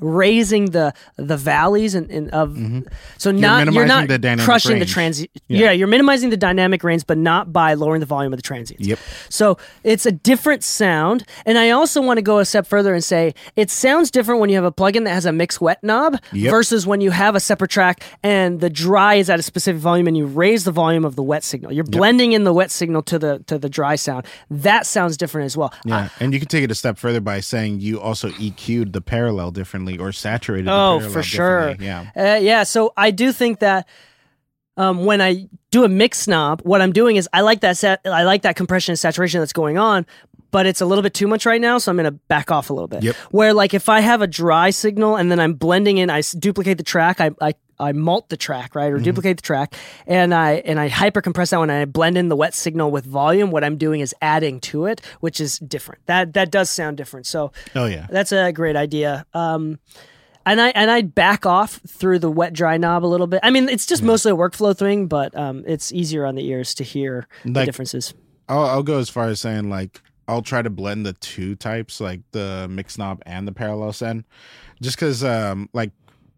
raising 0.00 0.66
the 0.66 0.92
the 1.16 1.36
valleys 1.36 1.94
and, 1.94 2.10
and 2.10 2.30
of 2.30 2.50
mm-hmm. 2.50 2.80
so 3.18 3.30
not 3.30 3.72
you're 3.72 3.86
not 3.86 4.08
the 4.08 4.18
dynamic 4.18 4.44
crushing 4.44 4.74
the 4.74 4.80
range. 4.80 4.92
transient. 4.92 5.30
Yeah. 5.48 5.66
Yeah. 5.66 5.70
you're 5.72 5.88
minimizing 5.88 6.30
the 6.30 6.36
dynamic 6.36 6.84
range, 6.84 7.06
but 7.06 7.18
not 7.18 7.52
by 7.52 7.74
lowering 7.74 8.00
the 8.00 8.06
volume 8.06 8.32
of 8.32 8.38
the 8.38 8.42
transients. 8.42 8.86
Yep. 8.86 8.98
So 9.28 9.58
it's 9.82 10.06
a 10.06 10.12
different 10.12 10.62
sound, 10.64 11.24
and 11.44 11.58
I 11.58 11.70
also 11.70 12.00
want 12.02 12.18
to 12.18 12.22
go 12.22 12.38
a 12.38 12.44
step 12.44 12.66
further 12.66 12.94
and 12.94 13.02
say 13.02 13.34
it 13.56 13.70
sounds 13.70 14.10
different 14.10 14.40
when 14.40 14.50
you 14.50 14.56
have 14.56 14.64
a 14.64 14.72
plugin 14.72 15.04
that 15.04 15.14
has 15.14 15.26
a 15.26 15.32
mix 15.32 15.60
wet 15.60 15.82
knob 15.82 16.18
Yep. 16.32 16.50
versus 16.50 16.86
when 16.86 17.00
you 17.00 17.10
have 17.10 17.34
a 17.34 17.40
separate 17.40 17.70
track 17.70 18.02
and 18.22 18.60
the 18.60 18.68
dry 18.70 19.14
is 19.14 19.30
at 19.30 19.38
a 19.38 19.42
specific 19.42 19.80
volume 19.80 20.06
and 20.06 20.16
you 20.16 20.26
raise 20.26 20.64
the 20.64 20.72
volume 20.72 21.04
of 21.04 21.16
the 21.16 21.22
wet 21.22 21.44
signal. 21.44 21.72
You're 21.72 21.84
blending 21.84 22.32
in 22.32 22.44
the 22.44 22.52
wet 22.52 22.70
signal 22.70 23.02
to 23.04 23.18
the 23.18 23.42
to 23.46 23.58
the 23.58 23.68
dry 23.68 23.96
sound. 23.96 24.26
That 24.50 24.86
sounds 24.86 25.16
different 25.16 25.46
as 25.46 25.56
well. 25.56 25.72
Yeah, 25.84 26.08
and 26.20 26.32
you 26.32 26.40
can 26.40 26.48
take 26.48 26.64
it 26.64 26.70
a 26.70 26.74
step 26.74 26.98
further 26.98 27.20
by 27.20 27.40
saying 27.40 27.80
you 27.80 28.00
also 28.00 28.28
EQ'd 28.30 28.92
the 28.92 29.00
parallel 29.00 29.45
differently 29.50 29.98
or 29.98 30.12
saturated. 30.12 30.68
Oh, 30.68 30.94
the 30.94 30.98
parallel 31.00 31.12
for 31.12 31.22
sure. 31.22 31.76
Yeah, 31.78 32.06
Uh, 32.16 32.38
yeah, 32.40 32.62
so 32.64 32.92
I 32.96 33.10
do 33.10 33.32
think 33.32 33.60
that 33.60 33.88
um, 34.76 35.04
when 35.04 35.20
I 35.22 35.48
do 35.70 35.84
a 35.84 35.88
mix 35.88 36.28
knob, 36.28 36.60
what 36.62 36.82
I'm 36.82 36.92
doing 36.92 37.16
is 37.16 37.28
I 37.32 37.40
like 37.40 37.60
that 37.60 37.76
set, 37.76 38.00
I 38.04 38.24
like 38.24 38.42
that 38.42 38.56
compression 38.56 38.92
and 38.92 38.98
saturation 38.98 39.40
that's 39.40 39.52
going 39.54 39.78
on, 39.78 40.04
but 40.50 40.66
it's 40.66 40.80
a 40.80 40.86
little 40.86 41.02
bit 41.02 41.14
too 41.14 41.26
much 41.26 41.46
right 41.46 41.60
now, 41.60 41.78
so 41.78 41.90
I'm 41.90 41.96
gonna 41.96 42.10
back 42.10 42.50
off 42.50 42.70
a 42.70 42.72
little 42.74 42.88
bit. 42.88 43.02
Yep. 43.02 43.16
Where 43.30 43.52
like 43.54 43.72
if 43.74 43.88
I 43.88 44.00
have 44.00 44.20
a 44.22 44.26
dry 44.26 44.70
signal 44.70 45.16
and 45.16 45.30
then 45.30 45.40
I'm 45.40 45.54
blending 45.54 45.98
in, 45.98 46.10
I 46.10 46.18
s- 46.18 46.32
duplicate 46.32 46.76
the 46.78 46.84
track, 46.84 47.20
I 47.20 47.30
I, 47.40 47.54
I 47.78 47.92
mult 47.92 48.28
the 48.28 48.36
track, 48.36 48.74
right, 48.74 48.86
Mm-hmm. 48.86 48.96
or 48.96 49.00
duplicate 49.04 49.36
the 49.38 49.42
track, 49.42 49.74
and 50.06 50.32
I 50.34 50.54
and 50.64 50.78
I 50.80 50.88
hyper 50.88 51.20
compress 51.20 51.50
that 51.50 51.58
one, 51.58 51.70
and 51.70 51.80
I 51.80 51.84
blend 51.84 52.16
in 52.18 52.28
the 52.28 52.36
wet 52.36 52.54
signal 52.54 52.90
with 52.90 53.04
volume. 53.06 53.50
What 53.50 53.64
I'm 53.64 53.76
doing 53.76 54.00
is 54.00 54.14
adding 54.22 54.60
to 54.60 54.86
it, 54.86 55.00
which 55.20 55.40
is 55.40 55.58
different. 55.58 56.00
That 56.06 56.34
that 56.34 56.50
does 56.50 56.70
sound 56.70 56.96
different. 56.96 57.26
So 57.26 57.52
oh 57.74 57.86
yeah, 57.86 58.06
that's 58.10 58.32
a 58.32 58.52
great 58.52 58.76
idea. 58.76 59.26
Um, 59.34 59.78
and 60.44 60.60
I 60.60 60.68
and 60.68 60.90
I 60.90 61.02
back 61.02 61.44
off 61.44 61.80
through 61.88 62.20
the 62.20 62.30
wet 62.30 62.52
dry 62.52 62.76
knob 62.76 63.04
a 63.04 63.08
little 63.08 63.26
bit. 63.26 63.40
I 63.42 63.50
mean, 63.50 63.68
it's 63.68 63.84
just 63.86 64.02
mostly 64.02 64.30
a 64.32 64.36
workflow 64.36 64.76
thing, 64.76 65.06
but 65.08 65.36
um, 65.36 65.64
it's 65.66 65.92
easier 65.92 66.24
on 66.24 66.34
the 66.36 66.46
ears 66.46 66.74
to 66.76 66.84
hear 66.84 67.26
the 67.44 67.64
differences. 67.64 68.14
I'll, 68.48 68.64
I'll 68.66 68.82
go 68.84 68.98
as 68.98 69.10
far 69.10 69.26
as 69.26 69.40
saying 69.40 69.68
like 69.70 70.00
I'll 70.28 70.42
try 70.42 70.62
to 70.62 70.70
blend 70.70 71.04
the 71.04 71.14
two 71.14 71.56
types, 71.56 72.00
like 72.00 72.20
the 72.30 72.68
mix 72.70 72.96
knob 72.96 73.22
and 73.26 73.46
the 73.48 73.52
parallel 73.52 73.92
send, 73.92 74.22
just 74.80 74.96
because 74.96 75.24
um 75.24 75.68
like 75.72 75.90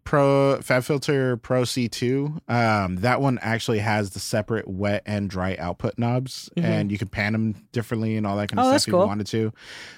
Pro 0.09 0.59
Fab 0.61 0.83
Filter 0.83 1.37
Pro 1.37 1.61
C2, 1.61 2.49
um, 2.49 2.95
that 2.95 3.21
one 3.21 3.37
actually 3.43 3.77
has 3.77 4.09
the 4.09 4.19
separate 4.19 4.67
wet 4.67 5.03
and 5.05 5.29
dry 5.29 5.55
output 5.59 5.99
knobs, 5.99 6.49
and 6.57 6.91
you 6.91 6.97
can 6.97 7.07
pan 7.09 7.33
them 7.33 7.53
differently 7.71 8.17
and 8.17 8.25
all 8.25 8.35
that 8.37 8.49
kind 8.49 8.59
of 8.59 8.65
Mm-hmm. 8.65 8.73
Oh, 8.73 8.77
stuff 8.79 8.87
if 8.87 8.91
cool. 8.91 9.01
you 9.01 9.07
wanted 9.07 9.27
to. 9.27 9.53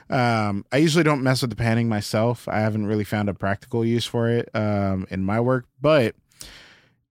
Um, 0.10 0.66
I 0.70 0.78
usually 0.78 1.06
don't 1.06 1.24
mess 1.24 1.40
with 1.42 1.50
the 1.50 1.56
panning 1.56 1.88
myself. 1.88 2.46
I 2.50 2.60
haven't 2.60 2.88
really 2.88 3.06
found 3.06 3.30
a 3.30 3.34
practical 3.34 3.86
use 3.86 4.06
for 4.06 4.30
it 4.30 4.50
um, 4.54 5.08
in 5.10 5.24
my 5.24 5.40
work, 5.40 5.66
but 5.80 6.14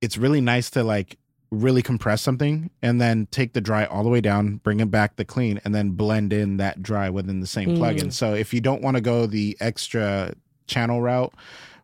it's 0.02 0.18
really 0.18 0.42
nice 0.42 0.68
to 0.70 0.84
like 0.84 1.16
really 1.50 1.80
compress 1.80 2.20
something 2.20 2.70
and 2.82 3.00
then 3.00 3.28
take 3.30 3.54
the 3.54 3.62
dry 3.62 3.86
all 3.86 4.02
the 4.04 4.10
way 4.10 4.20
down, 4.20 4.56
bring 4.56 4.78
it 4.80 4.90
back 4.90 5.16
the 5.16 5.24
clean, 5.24 5.58
and 5.64 5.74
then 5.74 5.92
blend 5.92 6.34
in 6.34 6.58
that 6.58 6.82
dry 6.82 7.08
within 7.08 7.40
the 7.40 7.46
same 7.46 7.70
Mm. 7.70 7.78
plugin. 7.78 8.12
So 8.12 8.34
if 8.34 8.52
you 8.52 8.60
don't 8.60 8.82
want 8.82 8.98
to 8.98 9.00
go 9.00 9.24
the 9.24 9.56
extra 9.58 10.34
channel 10.66 11.00
route, 11.00 11.32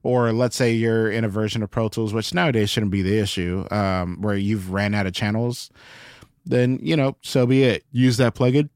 or 0.06 0.32
let's 0.32 0.56
say 0.56 0.72
you're 0.72 1.10
in 1.10 1.24
a 1.24 1.28
version 1.28 1.62
of 1.62 1.70
Pro 1.70 1.88
Tools, 1.88 2.14
which 2.14 2.32
nowadays 2.32 2.70
shouldn't 2.70 2.92
be 2.92 3.02
the 3.02 3.18
issue, 3.18 3.66
um, 3.70 4.20
where 4.20 4.36
you've 4.36 4.70
ran 4.70 4.94
out 4.94 5.06
of 5.06 5.12
channels, 5.12 5.70
then 6.44 6.78
you 6.80 6.96
know, 6.96 7.16
so 7.22 7.46
be 7.46 7.64
it. 7.64 7.84
Use 7.90 8.16
that 8.18 8.34
plugin. 8.34 8.68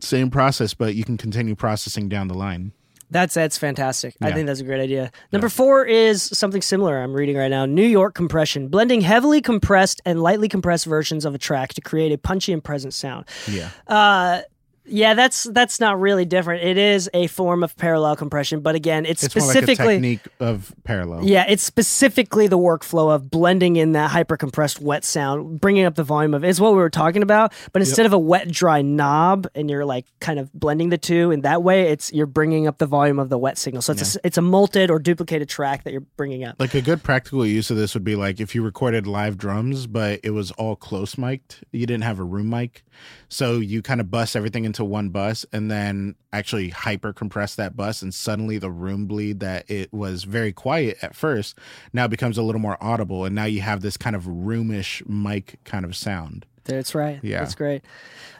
Same 0.00 0.30
process, 0.30 0.74
but 0.74 0.94
you 0.94 1.04
can 1.04 1.16
continue 1.16 1.54
processing 1.54 2.08
down 2.08 2.28
the 2.28 2.34
line. 2.34 2.72
That's 3.10 3.34
that's 3.34 3.58
fantastic. 3.58 4.16
I 4.20 4.32
think 4.32 4.46
that's 4.46 4.60
a 4.60 4.64
great 4.64 4.80
idea. 4.80 5.12
Number 5.30 5.48
four 5.48 5.84
is 5.84 6.22
something 6.22 6.62
similar. 6.62 7.00
I'm 7.00 7.12
reading 7.12 7.36
right 7.36 7.48
now. 7.48 7.66
New 7.66 7.86
York 7.86 8.14
compression, 8.14 8.68
blending 8.68 9.02
heavily 9.02 9.40
compressed 9.40 10.00
and 10.04 10.20
lightly 10.20 10.48
compressed 10.48 10.86
versions 10.86 11.24
of 11.24 11.34
a 11.34 11.38
track 11.38 11.74
to 11.74 11.80
create 11.80 12.10
a 12.10 12.18
punchy 12.18 12.52
and 12.52 12.64
present 12.64 12.92
sound. 12.92 13.26
Yeah. 13.48 13.68
Uh, 13.86 14.40
yeah, 14.86 15.14
that's 15.14 15.44
that's 15.44 15.80
not 15.80 15.98
really 15.98 16.24
different. 16.24 16.62
It 16.62 16.76
is 16.76 17.08
a 17.14 17.26
form 17.26 17.62
of 17.62 17.76
parallel 17.76 18.16
compression, 18.16 18.60
but 18.60 18.74
again, 18.74 19.06
it's, 19.06 19.22
It's 19.22 19.34
more 19.34 19.46
like 19.46 19.56
a 19.56 19.58
specifically 19.58 19.94
technique 19.94 20.28
of 20.40 20.74
parallel. 20.84 21.24
Yeah, 21.24 21.46
it's 21.48 21.62
specifically 21.62 22.48
the 22.48 22.58
workflow 22.58 23.14
of 23.14 23.30
blending 23.30 23.76
in 23.76 23.92
that 23.92 24.10
hyper 24.10 24.36
compressed 24.36 24.80
wet 24.80 25.04
sound, 25.04 25.60
bringing 25.60 25.84
up 25.84 25.94
the 25.94 26.04
volume 26.04 26.34
of 26.34 26.44
it's 26.44 26.60
what 26.60 26.72
we 26.72 26.78
were 26.78 26.90
talking 26.90 27.22
about. 27.22 27.52
But 27.72 27.82
instead 27.82 28.04
of 28.04 28.12
a 28.12 28.18
wet 28.18 28.50
dry 28.50 28.82
knob, 28.82 29.46
and 29.54 29.70
you're 29.70 29.84
like 29.84 30.06
kind 30.20 30.38
of 30.38 30.52
blending 30.52 30.90
the 30.90 30.98
two 30.98 31.30
in 31.30 31.40
that 31.42 31.62
way, 31.62 31.88
it's 31.88 32.12
you're 32.12 32.26
bringing 32.26 32.66
up 32.66 32.78
the 32.78 32.86
volume 32.86 33.18
of 33.18 33.30
the 33.30 33.38
wet 33.38 33.56
signal. 33.56 33.80
So 33.82 33.92
it's 33.92 34.16
a, 34.16 34.20
it's 34.24 34.38
a 34.38 34.42
multed 34.42 34.90
or 34.90 34.98
duplicated 34.98 35.48
track 35.48 35.84
that 35.84 35.92
you're 35.92 36.06
bringing 36.16 36.44
up. 36.44 36.56
Like 36.58 36.74
a 36.74 36.82
good 36.82 37.02
practical 37.02 37.46
use 37.46 37.70
of 37.70 37.76
this 37.76 37.94
would 37.94 38.04
be 38.04 38.16
like 38.16 38.40
if 38.40 38.54
you 38.54 38.62
recorded 38.62 39.06
live 39.06 39.38
drums, 39.38 39.86
but 39.86 40.20
it 40.22 40.30
was 40.30 40.50
all 40.52 40.76
close 40.76 41.16
mic'd. 41.16 41.64
You 41.72 41.86
didn't 41.86 42.04
have 42.04 42.18
a 42.18 42.24
room 42.24 42.50
mic. 42.50 42.84
So 43.28 43.58
you 43.58 43.82
kind 43.82 44.00
of 44.00 44.10
bust 44.10 44.36
everything 44.36 44.64
into 44.74 44.84
one 44.84 45.08
bus 45.10 45.46
and 45.52 45.70
then 45.70 46.16
actually 46.32 46.70
hyper 46.70 47.12
compress 47.12 47.54
that 47.54 47.76
bus. 47.76 48.02
And 48.02 48.12
suddenly 48.12 48.58
the 48.58 48.70
room 48.70 49.06
bleed 49.06 49.38
that 49.40 49.70
it 49.70 49.92
was 49.92 50.24
very 50.24 50.52
quiet 50.52 50.98
at 51.00 51.14
first 51.14 51.56
now 51.92 52.08
becomes 52.08 52.36
a 52.36 52.42
little 52.42 52.60
more 52.60 52.76
audible. 52.82 53.24
And 53.24 53.34
now 53.36 53.44
you 53.44 53.60
have 53.60 53.80
this 53.82 53.96
kind 53.96 54.16
of 54.16 54.26
roomish 54.26 55.06
mic 55.06 55.60
kind 55.64 55.84
of 55.84 55.94
sound. 55.94 56.44
That's 56.64 56.94
right. 56.94 57.20
Yeah. 57.22 57.38
That's 57.40 57.54
great. 57.54 57.82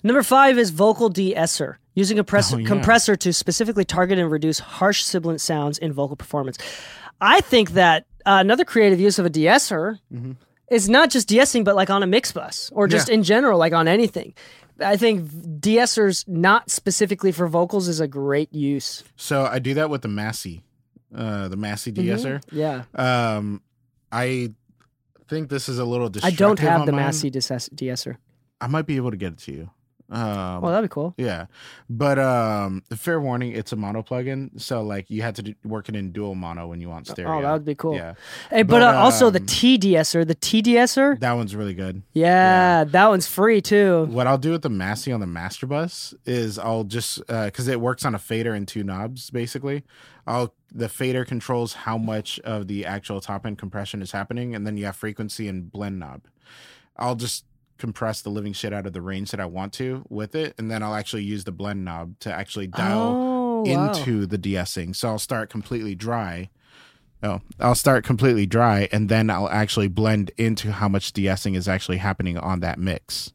Number 0.02 0.22
five 0.22 0.58
is 0.58 0.70
vocal 0.70 1.08
de-esser, 1.08 1.78
using 1.94 2.18
a 2.18 2.24
press- 2.24 2.52
Oh, 2.52 2.56
yeah. 2.58 2.66
compressor 2.66 3.14
to 3.16 3.32
specifically 3.32 3.84
target 3.84 4.18
and 4.18 4.30
reduce 4.30 4.58
harsh 4.58 5.02
sibilant 5.04 5.40
sounds 5.40 5.78
in 5.78 5.92
vocal 5.92 6.16
performance. 6.16 6.58
I 7.20 7.42
think 7.42 7.70
that 7.72 8.06
uh, 8.26 8.38
another 8.40 8.64
creative 8.64 8.98
use 8.98 9.18
of 9.18 9.26
a 9.26 9.30
de-esser 9.30 9.98
Mm-hmm. 10.12 10.32
is 10.70 10.88
not 10.88 11.10
just 11.10 11.28
de-essing, 11.28 11.64
but 11.64 11.76
like 11.76 11.90
on 11.90 12.02
a 12.02 12.06
mix 12.06 12.32
bus 12.32 12.70
or 12.74 12.88
just 12.88 13.08
Yeah. 13.08 13.14
in 13.16 13.22
general, 13.22 13.58
like 13.58 13.72
on 13.74 13.86
anything. 13.86 14.34
I 14.80 14.96
think 14.96 15.60
de-essers 15.60 16.26
not 16.26 16.70
specifically 16.70 17.32
for 17.32 17.46
vocals 17.46 17.88
is 17.88 18.00
a 18.00 18.08
great 18.08 18.52
use. 18.52 19.04
So 19.16 19.44
I 19.44 19.58
do 19.58 19.74
that 19.74 19.90
with 19.90 20.02
the 20.02 20.08
Massey, 20.08 20.62
uh, 21.14 21.48
the 21.48 21.56
Massey 21.56 21.92
de-esser. 21.92 22.40
Yeah. 22.50 22.84
Um, 22.94 23.62
I 24.10 24.52
think 25.28 25.48
this 25.48 25.68
is 25.68 25.78
a 25.78 25.84
little 25.84 26.08
destructive. 26.08 26.40
I 26.40 26.44
don't 26.44 26.58
have 26.58 26.86
the 26.86 26.92
mine. 26.92 27.06
Massey 27.06 27.30
de- 27.30 27.40
de-esser. 27.74 28.18
I 28.60 28.66
might 28.66 28.86
be 28.86 28.96
able 28.96 29.10
to 29.10 29.16
get 29.16 29.32
it 29.34 29.38
to 29.40 29.52
you. 29.52 29.70
Um, 30.10 30.60
Well, 30.60 30.70
that'd 30.72 30.88
be 30.88 30.92
cool. 30.92 31.14
Yeah, 31.16 31.46
but 31.88 32.18
um, 32.18 32.82
fair 32.94 33.20
warning, 33.20 33.52
it's 33.52 33.72
a 33.72 33.76
mono 33.76 34.02
plugin, 34.02 34.60
so 34.60 34.82
like 34.82 35.10
you 35.10 35.22
have 35.22 35.34
to 35.34 35.42
do, 35.42 35.54
work 35.64 35.88
it 35.88 35.96
in 35.96 36.12
dual 36.12 36.34
mono 36.34 36.66
when 36.68 36.80
you 36.80 36.88
want 36.88 37.06
stereo. 37.06 37.38
Oh, 37.38 37.42
that 37.42 37.52
would 37.52 37.64
be 37.64 37.74
cool. 37.74 37.94
Yeah, 37.96 38.14
Hey, 38.50 38.62
but, 38.62 38.80
But, 38.80 38.82
uh, 38.82 38.98
also 38.98 39.30
the 39.30 39.38
um, 39.40 39.46
the 39.46 40.34
T 40.34 40.62
de-esser, 40.62 41.16
that 41.20 41.32
one's 41.32 41.56
really 41.56 41.74
good. 41.74 42.02
yeah, 42.12 42.84
that 42.84 43.06
one's 43.08 43.26
free 43.26 43.60
too. 43.60 44.04
What 44.10 44.26
I'll 44.26 44.38
do 44.38 44.52
with 44.52 44.62
the 44.62 44.70
Massey 44.70 45.10
on 45.10 45.20
the 45.20 45.26
master 45.26 45.66
bus 45.66 46.12
is 46.26 46.58
I'll 46.58 46.84
just 46.84 47.26
because 47.26 47.66
it 47.68 47.80
works 47.80 48.04
on 48.04 48.14
a 48.14 48.18
fader 48.18 48.52
and 48.54 48.68
two 48.68 48.84
knobs 48.84 49.30
basically. 49.30 49.84
I'll 50.26 50.54
the 50.72 50.88
fader 50.88 51.24
controls 51.24 51.72
how 51.74 51.96
much 51.98 52.40
of 52.40 52.66
the 52.66 52.84
actual 52.84 53.20
top 53.20 53.46
end 53.46 53.58
compression 53.58 54.02
is 54.02 54.10
happening, 54.12 54.54
and 54.54 54.66
then 54.66 54.76
you 54.76 54.84
have 54.86 54.96
frequency 54.96 55.48
and 55.48 55.70
blend 55.70 55.98
knob. 55.98 56.22
I'll 56.96 57.14
just 57.14 57.44
compress 57.84 58.22
the 58.22 58.30
living 58.30 58.54
shit 58.54 58.72
out 58.72 58.86
of 58.86 58.94
the 58.94 59.02
range 59.02 59.30
that 59.32 59.40
I 59.40 59.44
want 59.44 59.74
to 59.74 60.06
with 60.08 60.34
it, 60.34 60.54
and 60.56 60.70
then 60.70 60.82
I'll 60.82 60.94
actually 60.94 61.24
use 61.24 61.44
the 61.44 61.52
blend 61.52 61.84
knob 61.84 62.18
to 62.20 62.32
actually 62.32 62.66
dial 62.68 63.12
oh, 63.14 63.62
wow. 63.66 63.92
into 63.92 64.24
the 64.24 64.38
de-essing. 64.38 64.94
So 64.94 65.08
I'll 65.08 65.18
start 65.18 65.50
completely 65.50 65.94
dry. 65.94 66.48
Oh, 67.22 67.42
I'll 67.60 67.74
start 67.74 68.02
completely 68.02 68.46
dry, 68.46 68.88
and 68.90 69.10
then 69.10 69.28
I'll 69.28 69.50
actually 69.50 69.88
blend 69.88 70.30
into 70.38 70.72
how 70.72 70.88
much 70.88 71.12
de-essing 71.12 71.56
is 71.56 71.68
actually 71.68 71.98
happening 71.98 72.38
on 72.38 72.60
that 72.60 72.78
mix. 72.78 73.32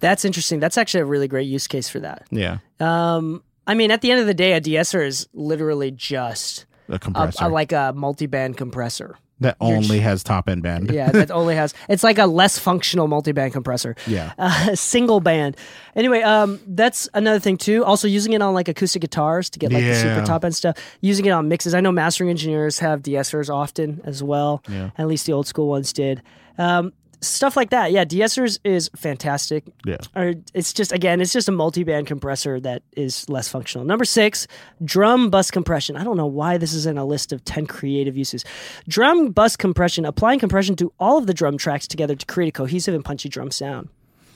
That's 0.00 0.24
interesting. 0.24 0.58
That's 0.58 0.78
actually 0.78 1.00
a 1.00 1.06
really 1.06 1.28
great 1.28 1.48
use 1.48 1.66
case 1.66 1.88
for 1.88 2.00
that. 2.00 2.26
Yeah, 2.30 2.58
Um, 2.80 3.42
I 3.66 3.74
mean, 3.74 3.90
at 3.90 4.00
the 4.00 4.10
end 4.10 4.20
of 4.20 4.26
the 4.26 4.34
day, 4.34 4.54
a 4.54 4.60
de-esser 4.60 5.02
is 5.02 5.28
literally 5.34 5.90
just 5.90 6.64
a 6.88 6.94
a, 6.94 6.98
compressor 6.98 7.44
a- 7.44 7.48
like 7.48 7.72
a 7.72 7.92
multi-band 7.94 8.56
compressor. 8.56 9.18
That 9.40 9.56
only 9.60 10.00
has 10.00 10.22
top 10.22 10.48
end 10.48 10.62
band. 10.62 10.90
Yeah, 10.90 11.10
that 11.12 11.30
only 11.30 11.54
has. 11.56 11.74
It's 11.88 12.02
like 12.02 12.18
a 12.18 12.26
less 12.26 12.58
functional 12.58 13.06
multi-band 13.06 13.52
compressor. 13.52 13.96
Yeah. 14.06 14.32
Uh, 14.46 14.76
single 14.76 15.18
band. 15.18 15.56
Anyway, 15.96 16.20
um, 16.22 16.60
that's 16.68 17.08
another 17.14 17.40
thing 17.40 17.56
too. 17.56 17.84
Also, 17.84 18.06
using 18.06 18.32
it 18.32 18.40
on 18.42 18.54
like 18.54 18.68
acoustic 18.68 19.00
guitars 19.00 19.50
to 19.50 19.58
get 19.58 19.72
like 19.72 19.82
the 19.82 19.94
super 19.94 20.24
top 20.24 20.44
end 20.44 20.54
stuff. 20.54 20.76
Using 21.00 21.24
it 21.24 21.30
on 21.30 21.48
mixes. 21.48 21.74
I 21.74 21.80
know 21.80 21.90
mastering 21.90 22.30
engineers 22.30 22.78
have 22.78 23.02
de-essers 23.02 23.50
often 23.52 24.00
as 24.04 24.22
well. 24.22 24.62
Yeah. 24.68 24.90
At 24.98 25.08
least 25.08 25.26
the 25.26 25.32
old 25.32 25.46
school 25.48 25.68
ones 25.68 25.92
did. 25.92 26.22
Um, 26.58 26.92
stuff 27.20 27.56
like 27.56 27.70
that. 27.70 27.92
Yeah, 27.92 28.04
de-essers 28.04 28.58
is 28.64 28.90
fantastic. 28.96 29.64
Yeah. 29.84 29.98
Or 30.14 30.34
it's 30.54 30.72
just 30.72 30.92
again, 30.92 31.20
it's 31.20 31.32
just 31.32 31.48
a 31.48 31.52
multi-band 31.52 32.06
compressor 32.06 32.60
that 32.60 32.82
is 32.96 33.28
less 33.28 33.48
functional. 33.48 33.86
Number 33.86 34.04
six, 34.04 34.46
drum 34.84 35.30
bus 35.30 35.50
compression. 35.50 35.96
I 35.96 36.04
don't 36.04 36.16
know 36.16 36.26
why 36.26 36.58
this 36.58 36.72
is 36.72 36.86
in 36.86 36.98
a 36.98 37.04
list 37.04 37.32
of 37.32 37.44
ten 37.44 37.66
creative 37.66 38.16
uses. 38.16 38.44
Drum 38.88 39.30
bus 39.30 39.56
compression, 39.56 40.04
applying 40.04 40.38
compression 40.38 40.76
to 40.76 40.92
all 40.98 41.18
of 41.18 41.26
the 41.26 41.34
drum 41.34 41.58
tracks 41.58 41.86
together 41.86 42.14
to 42.14 42.26
create 42.26 42.48
a 42.48 42.52
cohesive 42.52 42.94
and 42.94 43.04
punchy 43.04 43.28
drum 43.28 43.50
sound. 43.50 43.88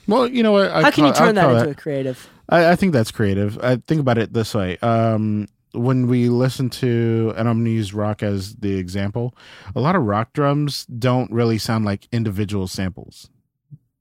Well, 0.06 0.26
you 0.26 0.42
know 0.42 0.52
what? 0.52 0.70
I'd 0.70 0.84
How 0.84 0.90
can 0.90 1.06
you 1.06 1.12
turn 1.12 1.34
that 1.36 1.50
into 1.50 1.70
a 1.70 1.74
creative? 1.74 2.28
I, 2.48 2.70
I 2.70 2.76
think 2.76 2.92
that's 2.92 3.10
creative. 3.12 3.58
I 3.62 3.76
think 3.76 4.00
about 4.00 4.18
it 4.18 4.32
this 4.32 4.54
way. 4.54 4.76
Um, 4.78 5.46
when 5.72 6.06
we 6.06 6.28
listen 6.28 6.70
to, 6.70 7.32
and 7.36 7.48
I'm 7.48 7.58
going 7.58 7.64
to 7.66 7.70
use 7.70 7.94
rock 7.94 8.22
as 8.22 8.56
the 8.56 8.76
example, 8.76 9.34
a 9.74 9.80
lot 9.80 9.96
of 9.96 10.02
rock 10.02 10.32
drums 10.32 10.86
don't 10.86 11.30
really 11.30 11.58
sound 11.58 11.84
like 11.84 12.08
individual 12.12 12.66
samples. 12.66 13.30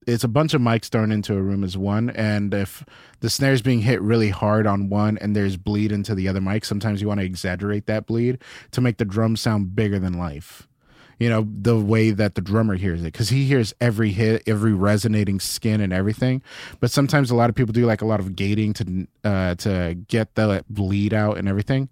It's 0.08 0.24
a 0.24 0.30
bunch 0.30 0.54
of 0.54 0.62
mics 0.62 0.90
thrown 0.90 1.12
into 1.12 1.36
a 1.36 1.42
room 1.42 1.64
as 1.64 1.78
one, 1.78 2.10
and 2.12 2.54
if 2.54 2.84
the 3.20 3.30
snare 3.30 3.54
is 3.54 3.62
being 3.62 3.82
hit 3.82 4.02
really 4.02 4.30
hard 4.30 4.66
on 4.66 4.90
one 4.90 5.18
and 5.20 5.36
there's 5.36 5.58
bleed 5.58 5.92
into 5.92 6.16
the 6.16 6.28
other 6.28 6.42
mic, 6.42 6.66
sometimes 6.66 7.02
you 7.02 7.08
want 7.08 7.20
to 7.20 7.26
exaggerate 7.26 7.86
that 7.86 8.08
bleed 8.08 8.40
to 8.72 8.82
make 8.82 8.98
the 8.98 9.06
drum 9.06 9.36
sound 9.36 9.76
bigger 9.76 10.00
than 10.00 10.14
life 10.14 10.69
you 11.20 11.30
know 11.30 11.46
the 11.62 11.78
way 11.78 12.12
that 12.12 12.36
the 12.36 12.42
drummer 12.42 12.76
hears 12.76 13.02
it 13.02 13.06
because 13.12 13.30
he 13.30 13.46
hears 13.46 13.74
every 13.82 14.12
hit 14.12 14.42
every 14.48 14.74
resonating 14.74 15.40
skin 15.40 15.82
and 15.82 15.92
everything 15.94 16.42
but 16.80 16.90
sometimes 16.90 17.30
a 17.30 17.36
lot 17.36 17.50
of 17.50 17.56
people 17.56 17.74
do 17.74 17.86
like 17.86 18.02
a 18.02 18.06
lot 18.06 18.20
of 18.20 18.36
gating 18.36 18.74
to 18.74 19.08
uh 19.26 19.56
to 19.56 19.96
get 20.08 20.36
the 20.36 20.64
bleed 20.70 21.14
out 21.14 21.38
and 21.38 21.48
everything 21.50 21.90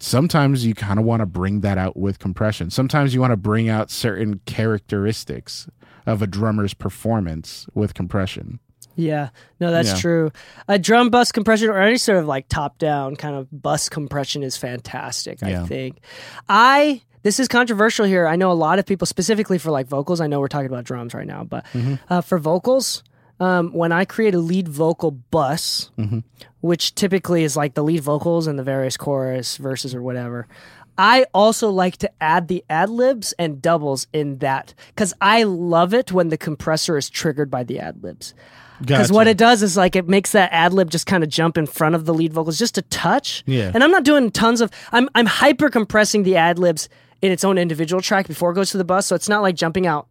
sometimes 0.00 0.64
you 0.64 0.74
kind 0.74 0.98
of 0.98 1.04
want 1.04 1.20
to 1.20 1.26
bring 1.26 1.60
that 1.60 1.78
out 1.78 1.96
with 1.96 2.18
compression 2.18 2.70
sometimes 2.70 3.14
you 3.14 3.20
want 3.20 3.30
to 3.32 3.36
bring 3.36 3.68
out 3.68 3.90
certain 3.90 4.40
characteristics 4.46 5.68
of 6.06 6.22
a 6.22 6.26
drummer's 6.26 6.74
performance 6.74 7.66
with 7.74 7.94
compression 7.94 8.58
Yeah, 8.96 9.28
no, 9.60 9.70
that's 9.70 9.90
Yeah. 9.90 10.00
true. 10.00 10.32
A 10.66 10.76
drum 10.76 11.08
bus 11.10 11.30
compression 11.30 11.68
or 11.70 11.78
any 11.78 11.98
sort 11.98 12.18
of 12.18 12.26
like 12.26 12.48
top 12.48 12.78
down 12.78 13.14
kind 13.14 13.36
of 13.36 13.46
bus 13.52 13.88
compression 13.88 14.42
is 14.42 14.56
fantastic. 14.56 15.40
I 15.40 15.50
Yeah. 15.50 15.66
think. 15.66 16.00
I 16.48 17.02
this 17.28 17.38
is 17.38 17.46
controversial 17.46 18.06
here. 18.06 18.26
I 18.26 18.36
know 18.36 18.50
a 18.50 18.54
lot 18.54 18.78
of 18.78 18.86
people, 18.86 19.06
specifically 19.06 19.58
for 19.58 19.70
like 19.70 19.86
vocals. 19.86 20.18
I 20.22 20.26
know 20.28 20.40
we're 20.40 20.48
talking 20.48 20.66
about 20.72 20.84
drums 20.84 21.12
right 21.12 21.26
now, 21.26 21.44
but 21.44 21.64
Mm-hmm. 21.74 21.94
uh, 22.08 22.22
for 22.22 22.38
vocals, 22.38 23.04
um, 23.38 23.70
when 23.74 23.92
I 23.92 24.06
create 24.06 24.34
a 24.34 24.38
lead 24.38 24.66
vocal 24.66 25.10
bus, 25.10 25.90
Mm-hmm. 25.98 26.20
which 26.62 26.94
typically 26.94 27.44
is 27.44 27.54
like 27.54 27.74
the 27.74 27.84
lead 27.84 28.00
vocals 28.02 28.46
and 28.46 28.58
the 28.58 28.62
various 28.62 28.96
chorus 28.96 29.58
verses 29.58 29.94
or 29.94 30.02
whatever. 30.02 30.48
I 30.96 31.26
also 31.34 31.68
like 31.70 31.98
to 31.98 32.10
add 32.20 32.48
the 32.48 32.64
ad 32.70 32.88
libs 32.90 33.34
and 33.38 33.60
doubles 33.62 34.06
in 34.14 34.38
that 34.38 34.72
because 34.88 35.12
I 35.20 35.42
love 35.44 35.92
it 35.94 36.10
when 36.10 36.30
the 36.30 36.38
compressor 36.38 36.96
is 36.96 37.10
triggered 37.10 37.50
by 37.50 37.62
the 37.62 37.78
ad 37.78 38.02
libs. 38.02 38.34
Because 38.80 39.12
what 39.12 39.26
it 39.28 39.36
does 39.36 39.62
is 39.62 39.76
like 39.76 39.94
it 39.96 40.08
makes 40.08 40.32
that 40.32 40.50
ad 40.52 40.72
lib 40.72 40.88
just 40.90 41.06
kind 41.06 41.22
of 41.22 41.30
jump 41.30 41.58
in 41.58 41.66
front 41.66 41.94
of 41.94 42.04
the 42.04 42.14
lead 42.14 42.32
vocals 42.32 42.58
just 42.58 42.78
a 42.78 42.82
touch. 42.82 43.42
Yeah. 43.46 43.70
And 43.74 43.84
I'm 43.84 43.90
not 43.90 44.04
doing 44.04 44.30
tons 44.32 44.60
of 44.60 44.70
I'm 44.92 45.08
I'm 45.14 45.26
hyper 45.26 45.68
compressing 45.68 46.22
the 46.24 46.36
ad 46.36 46.58
libs 46.58 46.88
in 47.22 47.32
its 47.32 47.44
own 47.44 47.58
individual 47.58 48.00
track 48.00 48.26
before 48.28 48.52
it 48.52 48.54
goes 48.54 48.70
to 48.70 48.78
the 48.78 48.84
bus. 48.84 49.06
So 49.06 49.14
it's 49.14 49.28
not 49.28 49.42
like 49.42 49.54
jumping 49.56 49.86
out 49.86 50.06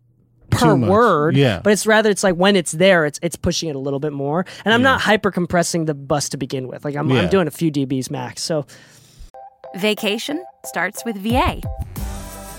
per 0.49 0.75
word. 0.75 1.35
Yeah. 1.35 1.59
But 1.63 1.73
it's 1.73 1.85
rather 1.85 2.09
it's 2.09 2.23
like 2.23 2.35
when 2.35 2.55
it's 2.55 2.71
there, 2.71 3.05
it's 3.05 3.19
it's 3.21 3.35
pushing 3.35 3.69
it 3.69 3.75
a 3.75 3.79
little 3.79 3.99
bit 3.99 4.13
more. 4.13 4.45
And 4.65 4.73
I'm 4.73 4.81
not 4.81 5.01
hyper 5.01 5.31
compressing 5.31 5.85
the 5.85 5.93
bus 5.93 6.29
to 6.29 6.37
begin 6.37 6.67
with. 6.67 6.85
Like 6.85 6.95
I'm 6.95 7.09
Yeah. 7.09 7.21
I'm 7.21 7.29
doing 7.29 7.47
a 7.47 7.51
few 7.51 7.71
dBs 7.71 8.09
max. 8.09 8.41
So 8.41 8.65
Vacation 9.75 10.43
starts 10.65 11.03
with 11.05 11.17
VA. 11.17 11.61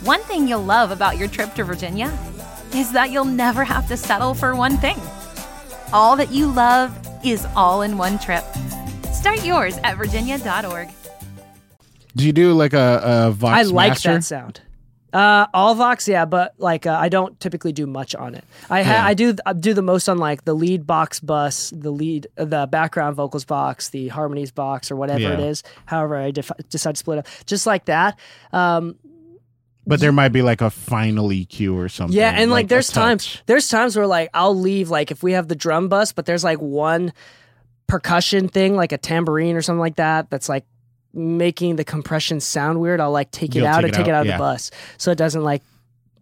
One 0.04 0.20
thing 0.22 0.46
you'll 0.46 0.62
love 0.62 0.90
about 0.90 1.18
your 1.18 1.28
trip 1.28 1.54
to 1.54 1.64
Virginia 1.64 2.16
is 2.74 2.92
that 2.92 3.10
you'll 3.10 3.24
never 3.24 3.64
have 3.64 3.88
to 3.88 3.96
settle 3.96 4.34
for 4.34 4.54
one 4.54 4.76
thing. 4.76 5.00
All 5.92 6.16
that 6.16 6.30
you 6.30 6.46
love 6.46 6.96
is 7.24 7.46
all 7.56 7.82
in 7.82 7.96
one 7.98 8.18
trip. 8.18 8.44
Start 9.12 9.44
yours 9.44 9.78
at 9.82 9.96
virginia.org. 9.96 10.88
do 12.18 12.26
you 12.26 12.32
do 12.32 12.52
like 12.52 12.72
a, 12.74 13.00
a 13.02 13.30
vox 13.30 13.58
I 13.58 13.62
like 13.62 13.90
master? 13.92 14.12
that 14.14 14.24
sound. 14.24 14.60
Uh, 15.10 15.46
all 15.54 15.74
Vox, 15.74 16.06
yeah, 16.06 16.26
but 16.26 16.52
like 16.58 16.84
uh, 16.84 16.90
I 17.00 17.08
don't 17.08 17.40
typically 17.40 17.72
do 17.72 17.86
much 17.86 18.14
on 18.14 18.34
it. 18.34 18.44
I 18.68 18.82
ha- 18.82 18.90
Yeah. 18.92 19.06
I 19.06 19.14
do 19.14 19.34
I 19.46 19.54
do 19.54 19.72
the 19.72 19.80
most 19.80 20.06
on 20.06 20.18
like 20.18 20.44
the 20.44 20.52
lead 20.52 20.84
vox 20.84 21.18
bus, 21.18 21.72
the 21.74 21.90
lead, 21.90 22.26
uh, 22.36 22.44
the 22.44 22.66
background 22.66 23.16
vocals 23.16 23.44
vox, 23.44 23.88
the 23.88 24.08
harmonies 24.08 24.50
vox, 24.50 24.90
or 24.90 24.96
whatever 24.96 25.32
it 25.32 25.38
Yeah. 25.38 25.46
is. 25.46 25.62
However, 25.86 26.16
I 26.16 26.30
def- 26.30 26.52
decide 26.68 26.96
to 26.96 26.98
split 26.98 27.18
up 27.20 27.26
just 27.46 27.66
like 27.66 27.86
that. 27.86 28.18
Um, 28.52 28.96
but 29.86 29.98
there 30.00 30.12
might 30.12 30.28
be 30.28 30.42
like 30.42 30.60
a 30.60 30.68
final 30.68 31.28
EQ 31.30 31.74
or 31.74 31.88
something 31.88 32.14
yeah, 32.14 32.32
and 32.36 32.50
like, 32.50 32.66
a 32.66 32.68
there's 32.68 32.88
times 32.88 33.40
there's 33.46 33.66
times 33.68 33.96
where 33.96 34.06
like 34.06 34.28
I'll 34.34 34.54
leave 34.54 34.90
like 34.90 35.10
if 35.10 35.22
we 35.22 35.32
have 35.32 35.48
the 35.48 35.56
drum 35.56 35.88
bus, 35.88 36.12
but 36.12 36.26
there's 36.26 36.44
like 36.44 36.60
one 36.60 37.14
percussion 37.86 38.48
thing 38.48 38.76
like 38.76 38.92
a 38.92 38.98
tambourine 38.98 39.56
or 39.56 39.62
something 39.62 39.80
like 39.80 39.96
that 39.96 40.28
that's 40.28 40.50
like 40.50 40.66
making 41.12 41.76
the 41.76 41.84
compression 41.84 42.40
sound 42.40 42.80
weird. 42.80 43.00
I'll 43.00 43.10
like 43.10 43.30
take 43.30 43.54
it 43.54 43.58
You'll 43.58 43.66
out 43.66 43.80
take 43.80 43.86
and 43.86 43.94
it 43.94 43.96
take 43.96 44.06
it 44.08 44.10
out, 44.10 44.16
out 44.16 44.20
of 44.20 44.26
yeah. 44.26 44.36
the 44.36 44.38
bus 44.38 44.70
so 44.96 45.10
it 45.10 45.18
doesn't 45.18 45.42
like 45.42 45.62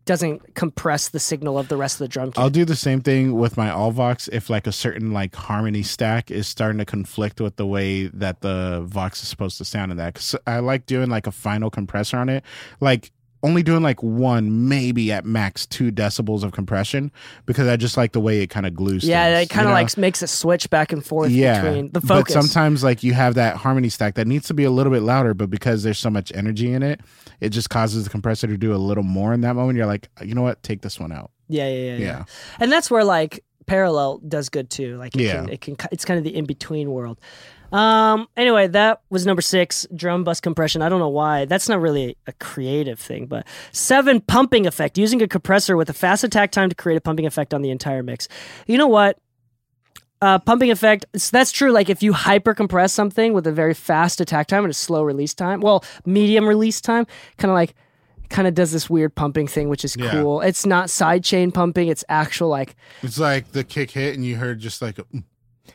doesn't 0.07 0.55
compress 0.55 1.09
the 1.09 1.19
signal 1.19 1.59
of 1.59 1.67
the 1.67 1.77
rest 1.77 1.97
of 1.97 2.05
the 2.05 2.09
drum 2.09 2.31
kit. 2.31 2.39
I'll 2.39 2.49
do 2.49 2.65
the 2.65 2.77
same 2.77 3.01
thing 3.01 3.35
with 3.35 3.57
my 3.57 3.71
all 3.71 3.91
vox 3.91 4.29
if 4.33 4.49
like 4.49 4.69
a 4.69 4.73
certain 4.73 5.13
like 5.13 5.35
harmony 5.35 5.83
stack 5.83 6.31
is 6.31 6.47
starting 6.47 6.79
to 6.79 6.85
conflict 6.85 7.41
with 7.41 7.57
the 7.57 7.67
way 7.67 8.07
that 8.07 8.41
the 8.41 8.85
vox 8.87 9.21
is 9.23 9.29
supposed 9.29 9.59
to 9.59 9.65
sound 9.65 9.91
in 9.91 9.99
that. 9.99 10.15
Cause 10.15 10.37
I 10.47 10.61
like 10.61 10.87
doing 10.87 11.11
like 11.11 11.27
a 11.27 11.33
final 11.33 11.71
compressor 11.71 12.17
on 12.19 12.29
it, 12.29 12.45
like 12.81 13.11
only 13.43 13.63
doing 13.63 13.83
like 13.83 14.03
one, 14.03 14.69
maybe 14.69 15.13
at 15.13 15.25
max 15.25 15.67
two 15.67 15.93
decibels 15.93 16.43
of 16.43 16.53
compression 16.53 17.13
because 17.45 17.69
I 17.69 17.77
just 17.77 17.97
like 17.97 18.13
the 18.13 18.21
way 18.21 18.43
it 18.43 18.49
kind 18.49 18.67
of 18.67 18.75
glues. 18.75 19.05
yeah, 19.05 19.35
things, 19.35 19.47
it 19.47 19.53
kind 19.53 19.65
you 19.65 19.69
of 19.69 19.75
know? 19.77 19.83
like 19.83 19.97
makes 19.99 20.23
it 20.23 20.29
switch 20.29 20.69
back 20.71 20.93
and 20.93 21.05
forth 21.05 21.31
yeah, 21.31 21.63
between 21.63 21.91
the 21.93 22.01
focus. 22.01 22.35
but 22.35 22.43
sometimes 22.43 22.83
like 22.83 23.03
you 23.03 23.13
have 23.15 23.35
that 23.35 23.57
harmony 23.57 23.89
stack 23.89 24.15
that 24.15 24.27
needs 24.27 24.47
to 24.49 24.55
be 24.55 24.65
a 24.65 24.71
little 24.71 24.93
bit 24.93 25.03
louder, 25.03 25.35
but 25.35 25.51
because 25.51 25.83
there's 25.83 25.99
so 25.99 26.11
much 26.11 26.33
energy 26.35 26.73
in 26.73 26.83
it, 26.83 27.01
it 27.41 27.51
just 27.51 27.71
causes 27.71 28.05
the 28.05 28.11
compressor 28.11 28.47
to 28.47 28.57
do 28.57 28.75
a 28.75 28.77
little 28.79 29.05
more 29.05 29.33
in 29.33 29.43
that 29.43 29.55
moment. 29.55 29.77
You're 29.77 29.87
like, 29.87 30.09
you 30.23 30.35
know 30.35 30.43
what, 30.43 30.63
take 30.63 30.83
this 30.83 30.99
one 30.99 31.13
out. 31.13 31.31
yeah, 31.49 31.69
yeah, 31.69 31.75
yeah, 31.75 31.93
yeah, 31.93 31.99
Yeah. 31.99 32.25
And 32.59 32.73
that's 32.73 32.91
where 32.91 33.05
like 33.05 33.45
parallel 33.67 34.19
does 34.27 34.49
good 34.49 34.71
too. 34.71 34.97
Like 34.97 35.15
it 35.15 35.23
Yeah. 35.23 35.33
can, 35.43 35.49
it 35.51 35.61
can 35.61 35.77
it's 35.93 36.05
kind 36.05 36.19
of 36.19 36.25
the 36.25 36.35
in 36.35 36.47
between 36.47 36.91
world. 36.91 37.21
Um. 37.73 38.29
Anyway, 38.37 38.69
that 38.69 39.01
was 39.11 39.27
number 39.27 39.43
six, 39.43 39.87
drum 39.95 40.25
bus 40.25 40.41
compression. 40.41 40.83
I 40.83 40.89
don't 40.89 41.01
know 41.01 41.09
why. 41.09 41.45
That's 41.47 41.69
not 41.69 41.81
really 41.81 42.17
a 42.27 42.33
creative 42.33 42.99
thing, 42.99 43.27
but 43.27 43.47
seven, 43.73 44.21
pumping 44.21 44.67
effect. 44.67 44.97
Using 44.99 45.21
a 45.23 45.29
compressor 45.29 45.77
with 45.77 45.91
a 45.91 45.93
fast 45.95 46.23
attack 46.25 46.53
time 46.53 46.69
to 46.69 46.75
create 46.75 46.97
a 46.97 47.01
pumping 47.01 47.27
effect 47.27 47.53
on 47.53 47.63
the 47.63 47.71
entire 47.71 48.03
mix. 48.03 48.29
You 48.67 48.79
know 48.79 48.87
what? 48.87 49.19
Uh, 50.23 50.39
pumping 50.39 50.71
effect. 50.71 51.05
s- 51.15 51.29
That's 51.31 51.53
true. 51.53 51.71
Like 51.73 51.91
if 51.91 52.03
you 52.03 52.13
hyper 52.15 52.55
compress 52.55 52.93
something 52.93 53.35
with 53.35 53.47
a 53.47 53.53
very 53.53 53.75
fast 53.75 54.21
attack 54.21 54.47
time 54.47 54.65
and 54.65 54.71
a 54.71 54.75
slow 54.75 55.03
release 55.03 55.35
time, 55.35 55.61
well, 55.61 55.85
medium 56.07 56.47
release 56.49 56.81
time, 56.81 57.07
kind 57.37 57.51
of 57.51 57.55
like, 57.55 57.75
kind 58.31 58.49
of 58.49 58.55
does 58.55 58.73
this 58.73 58.89
weird 58.89 59.15
pumping 59.15 59.47
thing, 59.47 59.69
which 59.69 59.85
is 59.85 59.95
Yeah. 59.95 60.11
cool. 60.13 60.41
It's 60.41 60.65
not 60.65 60.89
side 60.89 61.23
chain 61.23 61.53
pumping. 61.53 61.89
It's 61.89 62.03
actual 62.09 62.49
like 62.49 62.75
It's 63.03 63.19
like 63.19 63.53
the 63.53 63.63
kick 63.63 63.91
hit, 63.91 64.15
and 64.15 64.25
you 64.25 64.37
heard 64.37 64.59
just 64.59 64.81
like, 64.81 64.99
a, 64.99 65.05
Yeah, 65.13 65.21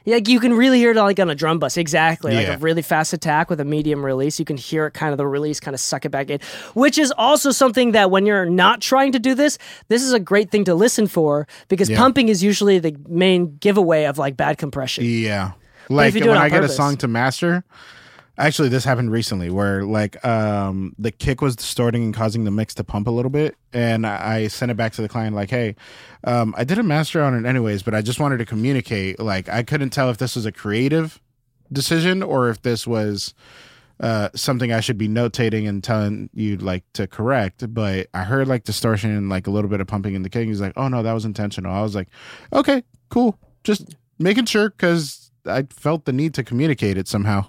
like 0.06 0.27
you 0.27 0.39
can 0.39 0.54
really 0.54 0.80
hear 0.80 0.91
it 0.91 0.97
like 0.97 1.19
on 1.19 1.30
a 1.30 1.36
drum 1.36 1.60
bus. 1.60 1.77
Exactly. 1.77 2.34
Like 2.34 2.47
a 2.47 2.58
really 2.58 2.82
fast 2.82 3.13
attack 3.13 3.49
with 3.49 3.60
a 3.60 3.65
medium 3.65 4.04
release. 4.04 4.39
You 4.39 4.45
can 4.45 4.58
hear 4.58 4.86
it 4.88 4.93
kind 4.93 5.12
of 5.12 5.17
the 5.17 5.27
release 5.27 5.60
kind 5.60 5.73
of 5.73 5.80
suck 5.80 6.06
it 6.06 6.10
back 6.10 6.30
in, 6.30 6.39
which 6.73 6.97
is 6.97 7.13
also 7.17 7.51
something 7.51 7.91
that 7.91 8.10
when 8.12 8.25
you're 8.25 8.45
not 8.45 8.82
trying 8.82 9.12
to 9.12 9.19
do 9.19 9.36
this, 9.36 9.58
this 9.89 10.01
is 10.04 10.13
a 10.13 10.19
great 10.19 10.49
thing 10.51 10.63
to 10.65 10.73
listen 10.75 11.08
for 11.08 11.47
because 11.67 11.89
Yeah. 11.89 11.97
pumping 11.97 12.30
is 12.30 12.43
usually 12.43 12.80
the 12.80 12.95
main 13.08 13.58
giveaway 13.58 14.06
of 14.06 14.17
like 14.17 14.36
bad 14.38 14.58
compression. 14.58 15.04
yeah. 15.06 15.51
Like 15.89 16.10
if 16.10 16.15
you 16.15 16.21
do 16.21 16.27
it 16.27 16.34
when 16.34 16.38
I 16.41 16.47
get 16.49 16.63
a 16.63 16.69
song 16.69 16.95
to 16.97 17.08
master, 17.08 17.63
actually, 18.41 18.69
this 18.69 18.84
happened 18.84 19.12
recently 19.12 19.49
where 19.49 19.84
like 19.84 20.23
um 20.25 20.95
the 20.97 21.12
kick 21.12 21.41
was 21.41 21.56
distorting 21.56 22.04
and 22.04 22.13
causing 22.13 22.43
the 22.43 22.51
mix 22.51 22.73
to 22.75 22.84
pump 22.84 23.08
a 23.08 23.12
little 23.12 23.32
bit, 23.32 23.56
and 23.73 24.06
I 24.06 24.47
sent 24.47 24.71
it 24.71 24.75
back 24.75 24.93
to 24.93 25.01
the 25.01 25.10
client 25.10 25.36
like, 25.36 25.49
hey, 25.49 25.75
um, 26.23 26.54
I 26.58 26.63
did 26.63 26.77
a 26.77 26.84
master 26.84 27.21
on 27.21 27.34
it 27.34 27.47
anyways, 27.47 27.84
but 27.84 27.93
I 27.93 28.01
just 28.01 28.19
wanted 28.19 28.38
to 28.38 28.45
communicate. 28.45 29.19
Like, 29.19 29.47
I 29.49 29.63
couldn't 29.63 29.91
tell 29.91 30.10
if 30.10 30.17
this 30.17 30.36
was 30.36 30.45
a 30.45 30.51
creative 30.51 31.21
decision 31.71 32.21
or 32.21 32.49
if 32.49 32.62
this 32.62 32.86
was 32.86 33.34
uh, 34.01 34.30
something 34.36 34.73
I 34.73 34.80
should 34.80 34.97
be 34.97 35.08
notating 35.08 35.69
and 35.69 35.84
telling 35.84 36.30
you 36.34 36.58
like 36.58 36.84
to 36.93 37.08
correct. 37.08 37.71
But 37.73 38.08
I 38.13 38.23
heard 38.23 38.47
like 38.47 38.63
distortion 38.63 39.12
and 39.12 39.30
like 39.30 39.47
a 39.47 39.51
little 39.51 39.69
bit 39.69 39.80
of 39.80 39.88
pumping 39.88 40.15
in 40.15 40.23
the 40.23 40.30
kick. 40.30 40.47
He's 40.47 40.62
like, 40.62 40.73
"Oh 40.75 40.88
no, 40.88 41.04
that 41.04 41.13
was 41.13 41.25
intentional." 41.25 41.71
I 41.71 41.82
was 41.82 41.95
like, 41.95 42.10
"Okay, 42.51 42.84
cool, 43.10 43.38
just 43.63 43.95
making 44.17 44.45
sure 44.45 44.71
because 44.71 45.32
I 45.45 45.67
felt 45.69 46.06
the 46.06 46.13
need 46.13 46.34
to 46.34 46.43
communicate 46.43 46.97
it 46.97 47.08
somehow." 47.08 47.45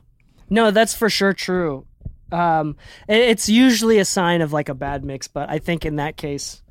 No, 0.52 0.70
that's 0.70 0.94
for 0.94 1.08
sure 1.10 1.32
true. 1.32 1.86
Um, 2.30 2.76
it's 3.08 3.48
usually 3.48 3.98
a 3.98 4.04
sign 4.04 4.40
of 4.40 4.52
like 4.52 4.68
a 4.68 4.74
bad 4.74 5.04
mix, 5.04 5.28
but 5.28 5.50
I 5.50 5.58
think 5.58 5.84
in 5.84 5.96
that 5.96 6.16
case, 6.16 6.62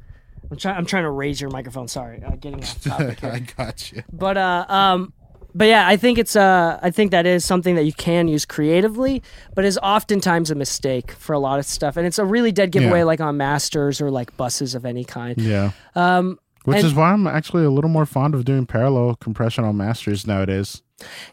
I'm 0.49 0.57
trying. 0.57 0.77
I'm 0.77 0.85
trying 0.85 1.03
to 1.03 1.09
raise 1.11 1.39
your 1.41 1.49
microphone. 1.49 1.87
Sorry, 1.87 2.21
uh, 2.23 2.31
getting 2.35 2.61
off 2.63 2.83
topic 2.83 3.19
here. 3.21 3.31
I 3.31 3.39
got 3.39 3.91
you. 3.91 4.03
But 4.11 4.37
uh, 4.37 4.65
um, 4.69 5.13
but 5.53 5.67
yeah, 5.67 5.87
I 5.87 5.97
think 5.97 6.17
it's 6.17 6.35
uh, 6.35 6.79
I 6.81 6.89
think 6.91 7.11
that 7.11 7.25
is 7.25 7.45
something 7.45 7.75
that 7.75 7.83
you 7.83 7.93
can 7.93 8.27
use 8.27 8.45
creatively, 8.45 9.21
but 9.53 9.63
is 9.65 9.77
oftentimes 9.83 10.49
a 10.49 10.55
mistake 10.55 11.11
for 11.11 11.33
a 11.33 11.39
lot 11.39 11.59
of 11.59 11.65
stuff, 11.65 11.95
and 11.97 12.07
it's 12.07 12.17
a 12.19 12.25
really 12.25 12.51
dead 12.51 12.71
giveaway, 12.71 12.99
Yeah. 12.99 13.05
like 13.05 13.21
on 13.21 13.37
masters 13.37 14.01
or 14.01 14.09
like 14.09 14.35
buses 14.37 14.73
of 14.75 14.83
any 14.85 15.03
kind. 15.03 15.37
Yeah. 15.39 15.71
Um, 15.95 16.39
Which 16.65 16.77
And- 16.77 16.85
is 16.87 16.93
why 16.93 17.11
I'm 17.11 17.27
actually 17.27 17.65
a 17.65 17.71
little 17.71 17.89
more 17.89 18.05
fond 18.05 18.33
of 18.35 18.45
doing 18.45 18.65
parallel 18.65 19.15
compression 19.15 19.63
on 19.63 19.77
masters 19.77 20.25
nowadays. 20.27 20.81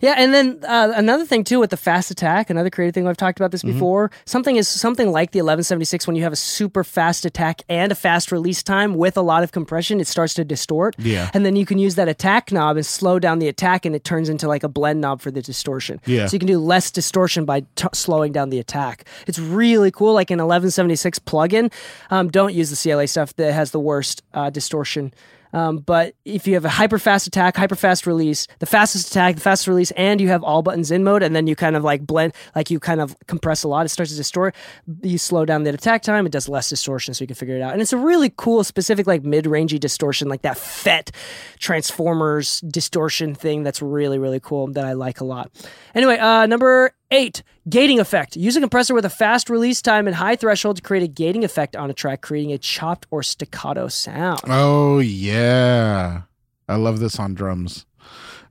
Yeah, 0.00 0.14
and 0.16 0.32
then 0.34 0.60
uh, 0.66 0.92
another 0.96 1.24
thing 1.26 1.44
too 1.44 1.60
with 1.60 1.70
the 1.70 1.76
fast 1.76 2.10
attack, 2.10 2.50
another 2.50 2.70
creative 2.70 2.94
thing 2.94 3.06
I've 3.06 3.16
talked 3.16 3.38
about 3.40 3.50
this 3.50 3.62
Mm-hmm. 3.62 3.72
before. 3.72 4.10
Something 4.24 4.56
is 4.56 4.68
something 4.68 5.10
like 5.10 5.32
the 5.32 5.40
1176 5.40 6.06
when 6.06 6.14
you 6.16 6.22
have 6.22 6.32
a 6.32 6.36
super 6.36 6.84
fast 6.84 7.24
attack 7.24 7.62
and 7.68 7.90
a 7.90 7.94
fast 7.94 8.30
release 8.30 8.62
time 8.62 8.94
with 8.94 9.16
a 9.16 9.20
lot 9.22 9.42
of 9.42 9.52
compression, 9.52 10.00
it 10.00 10.06
starts 10.06 10.34
to 10.34 10.44
distort. 10.44 10.94
Yeah. 10.98 11.30
and 11.34 11.44
then 11.44 11.56
you 11.56 11.66
can 11.66 11.78
use 11.78 11.96
that 11.96 12.08
attack 12.08 12.52
knob 12.52 12.76
and 12.76 12.86
slow 12.86 13.18
down 13.18 13.38
the 13.40 13.48
attack, 13.48 13.84
and 13.84 13.94
it 13.94 14.04
turns 14.04 14.28
into 14.28 14.46
like 14.48 14.62
a 14.62 14.68
blend 14.68 15.00
knob 15.00 15.20
for 15.20 15.30
the 15.30 15.42
distortion. 15.42 16.00
Yeah. 16.06 16.26
so 16.26 16.34
you 16.34 16.38
can 16.38 16.46
do 16.46 16.58
less 16.58 16.90
distortion 16.90 17.44
by 17.44 17.60
t- 17.76 17.88
slowing 17.92 18.32
down 18.32 18.50
the 18.50 18.58
attack. 18.58 19.04
It's 19.26 19.38
really 19.38 19.90
cool. 19.90 20.12
Like 20.14 20.30
an 20.30 20.38
1176 20.38 21.18
plugin, 21.20 21.72
um, 22.10 22.28
don't 22.28 22.54
use 22.54 22.70
the 22.70 22.76
CLA 22.90 23.06
stuff 23.08 23.34
that 23.36 23.52
has 23.52 23.70
the 23.72 23.80
worst 23.80 24.22
uh, 24.34 24.50
distortion. 24.50 25.12
Um, 25.52 25.78
but 25.78 26.14
if 26.24 26.46
you 26.46 26.54
have 26.54 26.64
a 26.64 26.68
hyper 26.68 26.98
fast 26.98 27.26
attack, 27.26 27.56
hyper 27.56 27.74
fast 27.74 28.06
release, 28.06 28.46
the 28.58 28.66
fastest 28.66 29.10
attack, 29.10 29.36
the 29.36 29.40
fastest 29.40 29.68
release, 29.68 29.90
and 29.92 30.20
you 30.20 30.28
have 30.28 30.42
all 30.42 30.62
buttons 30.62 30.90
in 30.90 31.04
mode, 31.04 31.22
and 31.22 31.34
then 31.34 31.46
you 31.46 31.56
kind 31.56 31.76
of 31.76 31.84
like 31.84 32.06
blend, 32.06 32.34
like 32.54 32.70
you 32.70 32.80
kind 32.80 33.00
of 33.00 33.16
compress 33.26 33.62
a 33.62 33.68
lot, 33.68 33.86
it 33.86 33.88
starts 33.90 34.10
to 34.10 34.16
distort. 34.16 34.54
You 35.02 35.18
slow 35.18 35.44
down 35.44 35.64
the 35.64 35.70
attack 35.70 36.02
time, 36.02 36.26
it 36.26 36.32
does 36.32 36.48
less 36.48 36.68
distortion, 36.68 37.14
so 37.14 37.22
you 37.22 37.26
can 37.26 37.36
figure 37.36 37.56
it 37.56 37.62
out. 37.62 37.72
And 37.72 37.82
it's 37.82 37.92
a 37.92 37.98
really 37.98 38.32
cool, 38.36 38.64
specific, 38.64 39.06
like 39.06 39.22
mid 39.22 39.44
rangey 39.44 39.80
distortion, 39.80 40.28
like 40.28 40.42
that 40.42 40.58
FET 40.58 41.10
Transformers 41.58 42.60
distortion 42.60 43.34
thing 43.34 43.62
that's 43.62 43.82
really, 43.82 44.18
really 44.18 44.40
cool 44.40 44.68
that 44.72 44.84
I 44.84 44.92
like 44.92 45.20
a 45.20 45.24
lot. 45.24 45.50
Anyway, 45.94 46.18
uh, 46.18 46.46
number 46.46 46.92
eight, 47.10 47.42
gating 47.68 48.00
effect. 48.00 48.36
Use 48.36 48.56
a 48.56 48.60
compressor 48.60 48.94
with 48.94 49.04
a 49.04 49.10
fast 49.10 49.50
release 49.50 49.82
time 49.82 50.06
and 50.06 50.16
high 50.16 50.36
threshold 50.36 50.76
to 50.76 50.82
create 50.82 51.02
a 51.02 51.08
gating 51.08 51.44
effect 51.44 51.76
on 51.76 51.90
a 51.90 51.94
track, 51.94 52.22
creating 52.22 52.52
a 52.52 52.58
chopped 52.58 53.06
or 53.10 53.22
staccato 53.22 53.88
sound. 53.88 54.40
Oh 54.46 54.98
yeah, 54.98 56.22
I 56.68 56.76
love 56.76 57.00
this 57.00 57.18
on 57.18 57.34
drums. 57.34 57.86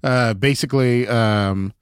Uh, 0.04 0.34
basically, 0.34 1.08
um, 1.08 1.74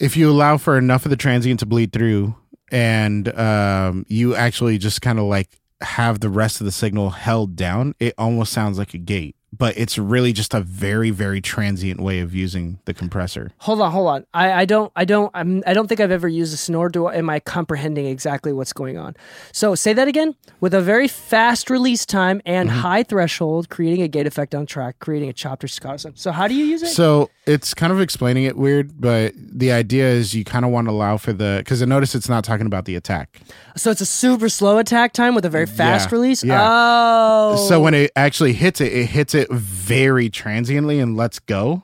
if 0.00 0.16
you 0.16 0.30
allow 0.30 0.56
for 0.56 0.78
enough 0.78 1.04
of 1.04 1.10
the 1.10 1.16
transient 1.16 1.60
to 1.60 1.66
bleed 1.66 1.92
through, 1.92 2.36
and 2.70 3.28
um, 3.38 4.04
you 4.08 4.34
actually 4.34 4.78
just 4.78 5.02
kind 5.02 5.18
of 5.18 5.24
like 5.24 5.48
have 5.80 6.20
the 6.20 6.28
rest 6.28 6.60
of 6.60 6.64
the 6.64 6.72
signal 6.72 7.10
held 7.10 7.56
down, 7.56 7.94
it 7.98 8.14
almost 8.18 8.52
sounds 8.52 8.78
like 8.78 8.94
a 8.94 8.98
gate. 8.98 9.36
But 9.56 9.78
it's 9.78 9.96
really 9.96 10.34
just 10.34 10.52
a 10.52 10.60
very, 10.60 11.08
very 11.08 11.40
transient 11.40 12.00
way 12.00 12.20
of 12.20 12.34
using 12.34 12.80
the 12.84 12.92
compressor. 12.92 13.52
Hold 13.60 13.80
on, 13.80 13.90
hold 13.90 14.08
on. 14.08 14.26
I, 14.34 14.52
I 14.52 14.64
don't, 14.66 14.92
I 14.94 15.06
don't, 15.06 15.30
I'm, 15.32 15.62
I 15.66 15.72
don't 15.72 15.86
think 15.88 16.00
I've 16.00 16.10
ever 16.10 16.28
used 16.28 16.52
this, 16.52 16.68
nor 16.68 16.90
do 16.90 17.06
I, 17.06 17.14
am 17.14 17.30
I 17.30 17.40
comprehending 17.40 18.04
exactly 18.04 18.52
what's 18.52 18.74
going 18.74 18.98
on. 18.98 19.16
So 19.52 19.74
say 19.74 19.94
that 19.94 20.06
again. 20.06 20.34
With 20.60 20.74
a 20.74 20.82
very 20.82 21.08
fast 21.08 21.70
release 21.70 22.04
time 22.04 22.42
and 22.44 22.68
Mm-hmm. 22.68 22.78
high 22.80 23.02
threshold, 23.04 23.70
creating 23.70 24.02
a 24.02 24.08
gate 24.08 24.26
effect 24.26 24.54
on 24.54 24.66
track, 24.66 24.98
creating 24.98 25.30
a 25.30 25.32
chopped 25.32 25.64
or. 25.64 26.12
So 26.18 26.30
how 26.30 26.46
do 26.46 26.54
you 26.54 26.64
use 26.66 26.82
it? 26.82 26.88
So 26.88 27.30
it's 27.46 27.72
kind 27.72 27.90
of 27.92 28.00
explaining 28.02 28.44
it 28.44 28.56
weird, 28.56 29.00
but 29.00 29.32
the 29.36 29.72
idea 29.72 30.10
is 30.10 30.34
you 30.34 30.44
kind 30.44 30.66
of 30.66 30.70
want 30.72 30.88
to 30.88 30.90
allow 30.90 31.16
for 31.16 31.32
the 31.32 31.56
because 31.64 31.80
I 31.80 31.86
notice 31.86 32.14
it's 32.14 32.28
not 32.28 32.44
talking 32.44 32.66
about 32.66 32.84
the 32.84 32.96
attack. 32.96 33.40
So 33.76 33.90
it's 33.90 34.02
a 34.02 34.06
super 34.06 34.50
slow 34.50 34.76
attack 34.76 35.14
time 35.14 35.34
with 35.34 35.46
a 35.46 35.48
very 35.50 35.64
fast 35.66 36.10
Yeah, 36.10 36.14
release. 36.16 36.44
yeah. 36.44 36.68
Oh, 36.70 37.66
So 37.68 37.80
when 37.80 37.94
it 37.94 38.10
actually 38.14 38.52
hits 38.52 38.80
it, 38.82 38.92
it 38.92 39.06
hits 39.06 39.34
it 39.34 39.37
very 39.50 40.28
transiently 40.30 40.98
and 41.00 41.16
lets 41.16 41.38
go. 41.38 41.82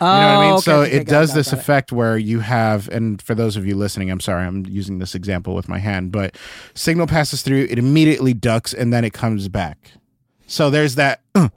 oh, 0.00 0.14
You 0.14 0.20
know 0.20 0.26
what 0.28 0.34
I 0.36 0.40
mean? 0.40 0.52
okay, 0.54 0.60
so 0.62 0.80
okay, 0.82 0.96
it 0.96 1.06
does 1.06 1.30
got 1.30 1.34
this 1.36 1.52
it. 1.52 1.58
effect 1.58 1.92
where 1.92 2.16
you 2.16 2.40
have, 2.40 2.88
and 2.88 3.20
for 3.20 3.34
those 3.34 3.56
of 3.56 3.66
you 3.66 3.74
listening, 3.76 4.10
I'm 4.10 4.20
sorry, 4.20 4.44
I'm 4.46 4.64
using 4.66 4.98
this 4.98 5.14
example 5.14 5.54
with 5.54 5.68
my 5.68 5.78
hand, 5.78 6.12
but 6.12 6.36
signal 6.74 7.06
passes 7.06 7.42
through, 7.42 7.66
it 7.70 7.78
immediately 7.78 8.34
ducks, 8.34 8.72
and 8.74 8.92
then 8.92 9.04
it 9.04 9.12
comes 9.12 9.48
back. 9.48 9.92
So 10.46 10.70
there's 10.70 10.96
that 10.96 11.22
uh, 11.34 11.48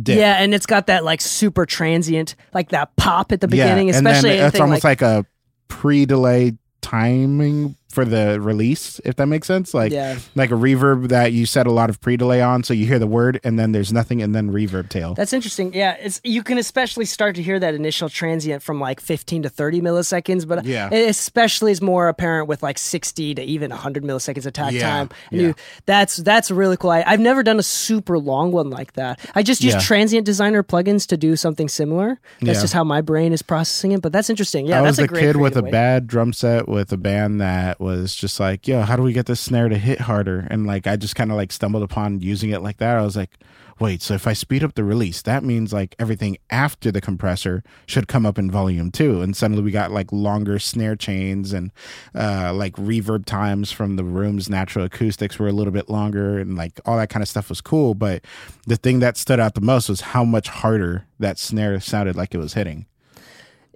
dip. 0.00 0.18
Yeah, 0.18 0.34
and 0.42 0.54
it's 0.54 0.66
got 0.66 0.86
that 0.88 1.04
like 1.04 1.20
super 1.20 1.64
transient, 1.66 2.34
like 2.52 2.68
that 2.70 2.94
pop 2.96 3.32
at 3.32 3.40
the 3.40 3.48
Yeah, 3.48 3.64
beginning, 3.64 3.88
and 3.90 4.06
especially 4.06 4.36
then 4.36 4.48
it's 4.48 4.60
almost 4.60 4.84
like, 4.84 5.00
like, 5.00 5.24
a 5.24 5.26
pre-delay 5.68 6.52
timing 6.82 7.76
for 7.94 8.04
the 8.04 8.40
release, 8.40 9.00
if 9.04 9.16
that 9.16 9.26
makes 9.26 9.46
sense. 9.46 9.72
Like 9.72 9.92
Yeah. 9.92 10.18
like 10.34 10.50
a 10.50 10.54
reverb 10.54 11.08
that 11.08 11.32
you 11.32 11.46
set 11.46 11.66
a 11.66 11.70
lot 11.72 11.88
of 11.90 12.00
pre-delay 12.00 12.42
on, 12.42 12.62
so 12.64 12.74
you 12.74 12.86
hear 12.86 12.98
the 12.98 13.06
word, 13.06 13.40
and 13.44 13.58
then 13.58 13.72
there's 13.72 13.92
nothing, 13.92 14.20
and 14.20 14.34
then 14.34 14.50
reverb 14.52 14.88
tail. 14.88 15.14
That's 15.14 15.32
interesting. 15.32 15.72
Yeah, 15.72 15.96
it's 16.00 16.20
you 16.24 16.42
can 16.42 16.58
especially 16.58 17.04
start 17.04 17.36
to 17.36 17.42
hear 17.42 17.58
that 17.60 17.74
initial 17.74 18.08
transient 18.08 18.62
from 18.62 18.80
like 18.80 19.00
15 19.00 19.42
to 19.44 19.48
30 19.48 19.80
milliseconds, 19.80 20.46
but 20.46 20.64
Yeah. 20.64 20.88
it 20.92 21.08
especially 21.08 21.72
is 21.72 21.80
more 21.80 22.08
apparent 22.08 22.48
with 22.48 22.62
like 22.62 22.78
60 22.78 23.34
to 23.36 23.42
even 23.42 23.70
100 23.70 24.02
milliseconds 24.04 24.46
attack 24.46 24.72
Yeah, 24.72 24.80
time. 24.90 25.08
And 25.30 25.40
yeah. 25.40 25.46
you 25.48 25.54
that's 25.86 26.16
that's 26.16 26.50
really 26.50 26.76
cool. 26.76 26.90
I, 26.90 27.04
I've 27.06 27.20
never 27.20 27.42
done 27.42 27.58
a 27.58 27.62
super 27.62 28.18
long 28.18 28.50
one 28.52 28.70
like 28.70 28.94
that. 28.94 29.20
I 29.34 29.42
just 29.42 29.62
use 29.62 29.74
Yeah. 29.74 29.80
transient 29.80 30.26
designer 30.26 30.62
plugins 30.62 31.06
to 31.08 31.16
do 31.16 31.36
something 31.36 31.68
similar. 31.68 32.18
That's 32.42 32.60
just 32.60 32.72
how 32.74 32.84
my 32.84 33.00
brain 33.00 33.32
is 33.32 33.42
processing 33.42 33.92
it, 33.92 34.02
but 34.02 34.12
that's 34.12 34.28
interesting. 34.30 34.66
Yeah, 34.66 34.80
I 34.80 34.82
that's 34.82 34.98
was 34.98 34.98
a 35.00 35.04
a 35.04 35.08
great 35.08 35.20
kid 35.20 35.36
with 35.36 35.56
a 35.56 35.62
bad 35.62 36.06
drum 36.06 36.32
set 36.32 36.68
with 36.68 36.92
a 36.92 36.96
band 36.96 37.40
that 37.40 37.80
was 37.84 38.16
just 38.16 38.40
like, 38.40 38.66
yo, 38.66 38.80
how 38.80 38.96
do 38.96 39.02
we 39.02 39.12
get 39.12 39.26
this 39.26 39.40
snare 39.40 39.68
to 39.68 39.78
hit 39.78 40.00
harder? 40.00 40.46
And 40.50 40.66
like, 40.66 40.86
I 40.86 40.96
just 40.96 41.14
kind 41.14 41.30
of 41.30 41.36
like 41.36 41.52
stumbled 41.52 41.82
upon 41.82 42.20
using 42.20 42.50
it 42.50 42.62
like 42.62 42.78
that. 42.78 42.96
I 42.96 43.02
was 43.02 43.16
like, 43.16 43.38
wait, 43.78 44.00
so 44.02 44.14
if 44.14 44.26
I 44.26 44.32
speed 44.32 44.64
up 44.64 44.74
the 44.74 44.84
release, 44.84 45.20
that 45.22 45.44
means 45.44 45.72
like 45.72 45.94
everything 45.98 46.38
after 46.50 46.90
the 46.90 47.00
compressor 47.00 47.62
should 47.86 48.08
come 48.08 48.24
up 48.24 48.38
in 48.38 48.50
volume 48.50 48.90
too. 48.90 49.20
And 49.20 49.36
suddenly 49.36 49.62
we 49.62 49.70
got 49.70 49.90
like 49.90 50.12
longer 50.12 50.58
snare 50.58 50.96
chains 50.96 51.52
and 51.52 51.72
uh, 52.14 52.52
like 52.54 52.74
reverb 52.76 53.26
times 53.26 53.70
from 53.70 53.96
the 53.96 54.04
room's 54.04 54.48
natural 54.48 54.84
acoustics 54.84 55.38
were 55.38 55.48
a 55.48 55.52
little 55.52 55.72
bit 55.72 55.90
longer 55.90 56.38
and 56.38 56.56
like 56.56 56.80
all 56.86 56.96
that 56.96 57.10
kind 57.10 57.22
of 57.22 57.28
stuff 57.28 57.48
was 57.48 57.60
cool. 57.60 57.94
But 57.94 58.24
the 58.66 58.76
thing 58.76 59.00
that 59.00 59.16
stood 59.16 59.40
out 59.40 59.54
the 59.54 59.60
most 59.60 59.88
was 59.88 60.00
how 60.00 60.24
much 60.24 60.48
harder 60.48 61.06
that 61.18 61.38
snare 61.38 61.78
sounded 61.80 62.16
like 62.16 62.34
it 62.34 62.38
was 62.38 62.54
hitting. 62.54 62.86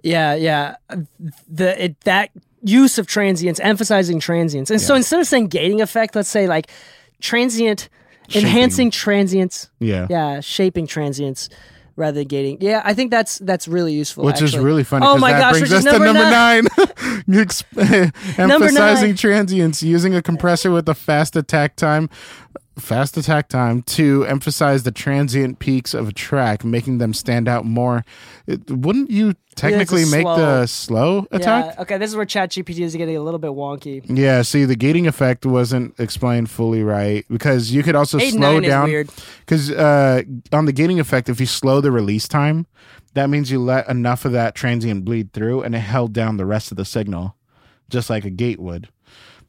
Yeah, 0.03 0.33
yeah. 0.33 0.77
The 1.47 1.83
it, 1.83 2.01
that 2.01 2.31
use 2.61 2.97
of 2.97 3.07
transients, 3.07 3.59
emphasizing 3.59 4.19
transients, 4.19 4.71
and 4.71 4.81
so 4.81 4.95
instead 4.95 5.19
of 5.19 5.27
saying 5.27 5.47
gating 5.47 5.81
effect, 5.81 6.15
let's 6.15 6.29
say 6.29 6.47
like 6.47 6.69
transient, 7.21 7.89
enhancing 8.33 8.91
transients. 8.91 9.69
Yeah. 9.79 10.07
Yeah, 10.09 10.39
shaping 10.41 10.87
transients 10.87 11.49
rather 11.99 12.19
than 12.19 12.27
gating. 12.27 12.57
Yeah, 12.61 12.81
I 12.83 12.93
think 12.93 13.11
that's 13.11 13.37
that's 13.39 13.67
really 13.67 13.93
useful. 13.93 14.23
Which 14.23 14.41
is 14.41 14.57
really 14.57 14.83
funny. 14.83 15.05
Oh 15.05 15.17
my 15.17 15.33
that 15.33 15.39
gosh, 15.39 15.51
brings 15.59 15.73
us 15.73 15.85
is 15.85 15.91
to 15.91 15.99
number 15.99 16.13
nine. 16.13 16.67
nine. 16.77 18.11
Emphasizing 18.37 19.09
nine. 19.09 19.15
transients 19.15 19.83
using 19.83 20.15
a 20.15 20.21
compressor 20.21 20.71
with 20.71 20.89
a 20.89 20.95
fast 20.95 21.35
attack 21.35 21.75
time, 21.75 22.09
fast 22.79 23.17
attack 23.17 23.49
time 23.49 23.81
to 23.83 24.25
emphasize 24.25 24.83
the 24.83 24.91
transient 24.91 25.59
peaks 25.59 25.93
of 25.93 26.09
a 26.09 26.11
track, 26.11 26.63
making 26.63 26.97
them 26.97 27.13
stand 27.13 27.47
out 27.47 27.65
more. 27.65 28.03
It, 28.47 28.69
wouldn't 28.69 29.09
you 29.09 29.35
technically 29.55 30.05
make 30.05 30.21
slow- 30.21 30.37
the 30.37 30.65
slow 30.67 31.27
attack? 31.31 31.75
Yeah, 31.75 31.81
okay, 31.81 31.97
this 31.97 32.09
is 32.09 32.15
where 32.15 32.25
ChatGPT 32.25 32.79
is 32.79 32.95
getting 32.95 33.17
a 33.17 33.21
little 33.21 33.39
bit 33.39 33.51
wonky. 33.51 34.03
Yeah, 34.05 34.41
see, 34.41 34.65
the 34.65 34.75
gating 34.75 35.07
effect 35.07 35.45
wasn't 35.45 35.99
explained 35.99 36.49
fully 36.49 36.83
right 36.83 37.25
because 37.29 37.71
you 37.71 37.83
could 37.83 37.95
also 37.95 38.19
Eight 38.19 38.33
slow 38.33 38.59
down. 38.59 39.07
Because 39.39 39.71
uh, 39.71 40.23
on 40.51 40.65
the 40.65 40.73
gating 40.73 40.99
effect, 40.99 41.29
if 41.29 41.39
you 41.39 41.45
slow 41.45 41.81
the 41.81 41.91
release 41.91 42.27
time, 42.27 42.67
that 43.13 43.29
means 43.29 43.51
you 43.51 43.59
let 43.59 43.87
enough 43.87 44.25
of 44.25 44.31
that 44.33 44.55
transient 44.55 45.05
bleed 45.05 45.33
through 45.33 45.61
and 45.63 45.75
it 45.75 45.79
held 45.79 46.13
down 46.13 46.37
the 46.37 46.45
rest 46.45 46.71
of 46.71 46.77
the 46.77 46.85
signal, 46.85 47.35
just 47.89 48.09
like 48.09 48.25
a 48.25 48.29
gate 48.29 48.59
would. 48.59 48.89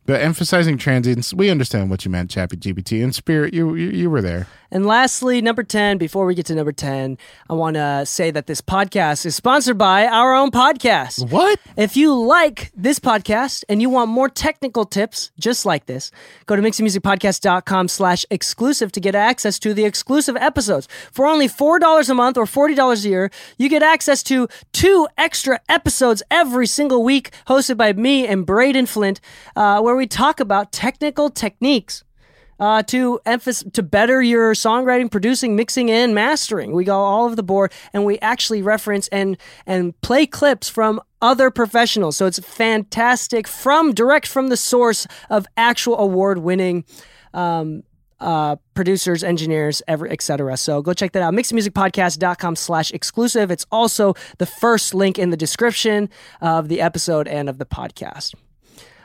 But 0.06 0.22
emphasizing 0.22 0.76
transience, 0.78 1.32
we 1.32 1.50
understand 1.50 1.90
what 1.90 2.04
you 2.04 2.10
meant, 2.10 2.30
Chappy 2.30 2.56
GPT. 2.56 3.02
In 3.02 3.12
spirit, 3.12 3.54
you, 3.54 3.74
you 3.74 3.90
you 3.90 4.10
were 4.10 4.22
there. 4.22 4.46
And 4.72 4.86
lastly, 4.86 5.40
number 5.42 5.64
10, 5.64 5.98
before 5.98 6.26
we 6.26 6.34
get 6.34 6.46
to 6.46 6.54
number 6.54 6.70
10, 6.70 7.18
I 7.48 7.54
want 7.54 7.74
to 7.74 8.06
say 8.06 8.30
that 8.30 8.46
this 8.46 8.60
podcast 8.60 9.26
is 9.26 9.34
sponsored 9.34 9.76
by 9.76 10.06
our 10.06 10.32
own 10.32 10.52
podcast. 10.52 11.28
What? 11.28 11.58
If 11.76 11.96
you 11.96 12.14
like 12.14 12.70
this 12.76 13.00
podcast 13.00 13.64
and 13.68 13.82
you 13.82 13.90
want 13.90 14.10
more 14.10 14.28
technical 14.28 14.84
tips 14.84 15.32
just 15.40 15.66
like 15.66 15.86
this, 15.86 16.12
go 16.46 16.54
to 16.54 16.62
mixingmusicpodcast.com 16.62 17.88
slash 17.88 18.24
exclusive 18.30 18.92
to 18.92 19.00
get 19.00 19.16
access 19.16 19.58
to 19.58 19.74
the 19.74 19.84
exclusive 19.84 20.36
episodes. 20.36 20.86
For 21.10 21.26
only 21.26 21.48
$4 21.48 22.08
a 22.08 22.14
month 22.14 22.36
or 22.36 22.44
$40 22.44 23.04
a 23.04 23.08
year, 23.08 23.30
you 23.58 23.68
get 23.68 23.82
access 23.82 24.22
to 24.24 24.46
two 24.72 25.08
extra 25.18 25.60
episodes 25.68 26.22
every 26.30 26.68
single 26.68 27.02
week 27.02 27.30
hosted 27.48 27.76
by 27.76 27.92
me 27.92 28.24
and 28.26 28.46
Braden 28.46 28.86
Flint, 28.86 29.20
uh, 29.56 29.80
where 29.80 29.96
we 30.00 30.06
talk 30.06 30.40
about 30.40 30.72
technical 30.72 31.28
techniques 31.28 32.04
uh, 32.58 32.82
to 32.84 33.20
emphasis 33.26 33.70
to 33.74 33.82
better 33.82 34.22
your 34.22 34.54
songwriting, 34.54 35.10
producing, 35.10 35.54
mixing, 35.56 35.90
and 35.90 36.14
mastering. 36.14 36.72
We 36.72 36.84
go 36.84 36.96
all 36.96 37.26
over 37.26 37.36
the 37.36 37.42
board, 37.42 37.70
and 37.92 38.06
we 38.06 38.18
actually 38.20 38.62
reference 38.62 39.08
and 39.08 39.36
and 39.66 39.98
play 40.00 40.24
clips 40.24 40.70
from 40.70 41.02
other 41.20 41.50
professionals. 41.50 42.16
So 42.16 42.24
it's 42.24 42.38
fantastic 42.38 43.46
from 43.46 43.92
direct 43.92 44.26
from 44.26 44.48
the 44.48 44.56
source 44.56 45.06
of 45.28 45.46
actual 45.58 45.98
award 45.98 46.38
winning. 46.38 46.84
Um, 47.34 47.82
uh, 48.20 48.56
producers, 48.74 49.24
engineers, 49.24 49.80
every, 49.88 50.10
etc. 50.10 50.54
So 50.58 50.82
go 50.82 50.92
check 50.92 51.12
that 51.12 51.22
out. 51.22 51.32
Mixedmusicpodcast.com 51.32 52.54
slash 52.54 52.92
exclusive. 52.92 53.50
It's 53.50 53.64
also 53.72 54.12
the 54.36 54.44
first 54.44 54.92
link 54.92 55.18
in 55.18 55.30
the 55.30 55.38
description 55.38 56.10
of 56.42 56.68
the 56.68 56.82
episode 56.82 57.26
and 57.28 57.48
of 57.48 57.56
the 57.56 57.64
podcast. 57.64 58.34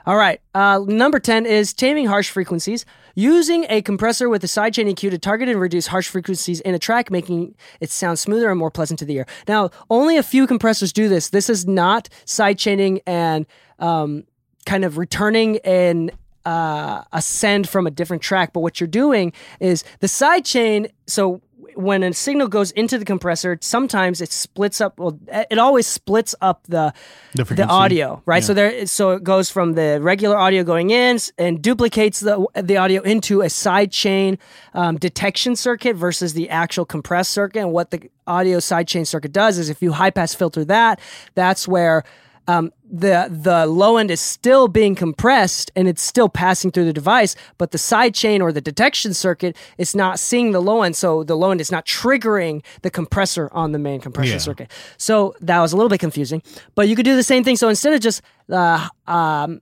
All 0.05 0.17
right. 0.17 0.39
Uh, 0.53 0.81
number 0.85 1.19
10 1.19 1.45
is 1.45 1.73
taming 1.73 2.05
harsh 2.05 2.29
frequencies. 2.29 2.85
Using 3.15 3.65
a 3.69 3.81
compressor 3.81 4.29
with 4.29 4.43
a 4.43 4.47
sidechain 4.47 4.91
EQ 4.93 5.11
to 5.11 5.17
target 5.17 5.49
and 5.49 5.59
reduce 5.59 5.87
harsh 5.87 6.07
frequencies 6.09 6.59
in 6.61 6.75
a 6.75 6.79
track, 6.79 7.09
making 7.09 7.55
it 7.79 7.89
sound 7.89 8.19
smoother 8.19 8.49
and 8.49 8.59
more 8.59 8.69
pleasant 8.69 8.99
to 8.99 9.05
the 9.05 9.15
ear. 9.15 9.25
Now, 9.47 9.71
only 9.89 10.17
a 10.17 10.23
few 10.23 10.47
compressors 10.47 10.91
do 10.91 11.07
this. 11.07 11.29
This 11.29 11.49
is 11.49 11.65
not 11.65 12.09
sidechaining 12.25 13.01
and 13.07 13.45
um, 13.79 14.25
kind 14.65 14.83
of 14.83 14.97
returning 14.97 15.57
an 15.59 16.11
uh, 16.45 17.03
a 17.11 17.21
send 17.21 17.67
from 17.67 17.87
a 17.87 17.91
different 17.91 18.23
track. 18.23 18.53
But 18.53 18.61
what 18.61 18.79
you're 18.79 18.87
doing 18.87 19.33
is 19.59 19.83
the 19.99 20.07
side 20.07 20.45
chain. 20.45 20.87
So 21.07 21.41
when 21.75 22.03
a 22.03 22.13
signal 22.13 22.47
goes 22.47 22.71
into 22.71 22.97
the 22.97 23.03
compressor, 23.03 23.57
sometimes 23.61 24.21
it 24.21 24.31
splits 24.31 24.79
up. 24.79 24.97
Well, 24.97 25.19
it 25.27 25.57
always 25.57 25.85
splits 25.85 26.33
up 26.39 26.63
the 26.69 26.93
The 27.33 27.43
the, 27.43 27.65
audio, 27.67 28.21
right? 28.25 28.43
So 28.43 28.53
there, 28.53 28.85
so 28.85 29.11
it 29.11 29.23
goes 29.23 29.49
from 29.49 29.73
the 29.73 29.99
regular 30.01 30.37
audio 30.37 30.63
going 30.63 30.91
in 30.91 31.17
and 31.37 31.61
duplicates 31.61 32.21
the 32.21 32.45
the 32.53 32.77
audio 32.77 33.01
into 33.01 33.41
a 33.41 33.47
sidechain 33.47 34.37
um, 34.73 34.97
detection 34.97 35.57
circuit 35.57 35.97
versus 35.97 36.33
the 36.33 36.49
actual 36.49 36.85
compressed 36.85 37.31
circuit. 37.31 37.59
And 37.59 37.73
what 37.73 37.91
the 37.91 38.09
audio 38.25 38.59
sidechain 38.59 39.05
circuit 39.05 39.33
does 39.33 39.57
is, 39.57 39.69
if 39.69 39.81
you 39.81 39.91
high 39.91 40.11
pass 40.11 40.33
filter 40.33 40.63
that, 40.65 41.01
that's 41.33 41.67
where 41.67 42.03
um, 42.47 42.71
the 42.89 43.27
the 43.29 43.65
low 43.65 43.97
end 43.97 44.11
is 44.11 44.21
still 44.21 44.67
being 44.67 44.93
compressed 44.95 45.71
and 45.75 45.87
it's 45.87 46.01
still 46.03 46.29
passing 46.29 46.71
through 46.71 46.85
the 46.85 46.93
device, 46.93 47.35
but 47.57 47.71
the 47.71 47.77
side 47.77 48.13
chain 48.13 48.41
or 48.41 48.51
the 48.51 48.61
detection 48.61 49.13
circuit 49.13 49.57
is 49.77 49.95
not 49.95 50.19
seeing 50.19 50.51
the 50.51 50.61
low 50.61 50.83
end, 50.83 50.95
so 50.95 51.23
the 51.23 51.35
low 51.35 51.51
end 51.51 51.59
is 51.61 51.71
not 51.71 51.85
triggering 51.85 52.63
the 52.83 52.91
compressor 52.91 53.49
on 53.51 53.71
the 53.71 53.79
main 53.79 53.99
compression 53.99 54.33
Yeah. 54.33 54.39
circuit. 54.39 54.71
So 54.97 55.33
that 55.41 55.59
was 55.59 55.73
a 55.73 55.75
little 55.75 55.89
bit 55.89 55.99
confusing, 55.99 56.43
but 56.75 56.87
you 56.87 56.95
could 56.95 57.05
do 57.05 57.15
the 57.15 57.23
same 57.23 57.43
thing. 57.43 57.55
So 57.55 57.67
instead 57.69 57.93
of 57.93 57.99
just 58.01 58.21
uh, 58.51 58.87
um, 59.07 59.61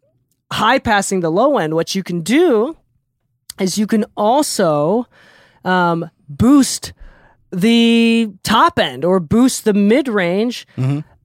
high 0.51 0.79
passing 0.79 1.21
the 1.21 1.31
low 1.31 1.57
end, 1.57 1.73
what 1.75 1.95
you 1.95 2.03
can 2.03 2.21
do 2.21 2.75
is 3.59 3.77
you 3.77 3.87
can 3.87 4.03
also 4.17 5.07
um, 5.63 6.09
boost 6.27 6.91
the 7.51 8.29
top 8.43 8.79
end 8.79 9.05
or 9.05 9.19
boost 9.19 9.63
the 9.63 9.73
mid 9.73 10.07
range 10.07 10.65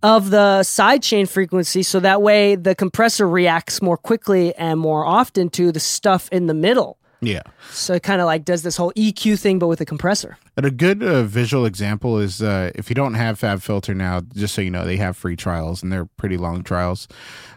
of 0.03 0.31
the 0.31 0.61
sidechain 0.63 1.29
frequency 1.29 1.83
so 1.83 2.01
that 2.01 2.23
way 2.23 2.55
the 2.55 2.75
compressor 2.75 3.29
reacts 3.29 3.83
more 3.83 3.97
quickly 3.97 4.55
and 4.55 4.79
more 4.79 5.05
often 5.05 5.51
to 5.51 5.73
the 5.73 5.81
stuff 5.81 6.29
in 6.31 6.47
the 6.47 6.55
middle. 6.55 6.98
Yeah. 7.21 7.43
So 7.71 7.95
it 7.95 8.03
kind 8.03 8.21
of 8.21 8.27
like 8.27 8.45
does 8.45 8.63
this 8.63 8.77
whole 8.77 8.93
EQ 8.93 9.39
thing, 9.41 9.59
but 9.59 9.67
with 9.67 9.81
a 9.81 9.85
compressor. 9.85 10.39
And 10.57 10.65
a 10.65 10.71
good 10.71 11.03
uh, 11.03 11.25
visual 11.25 11.67
example 11.67 12.19
is 12.19 12.41
uh, 12.41 12.71
if 12.75 12.89
you 12.89 12.95
don't 12.95 13.15
have 13.15 13.39
Fab 13.39 13.61
Filter 13.61 13.95
now, 13.95 14.21
just 14.21 14.55
so 14.55 14.61
you 14.61 14.71
know, 14.71 14.85
they 14.85 14.97
have 14.97 15.17
free 15.17 15.35
trials 15.37 15.83
and 15.83 15.93
they're 15.93 16.05
pretty 16.05 16.37
long 16.37 16.63
trials. 16.63 17.09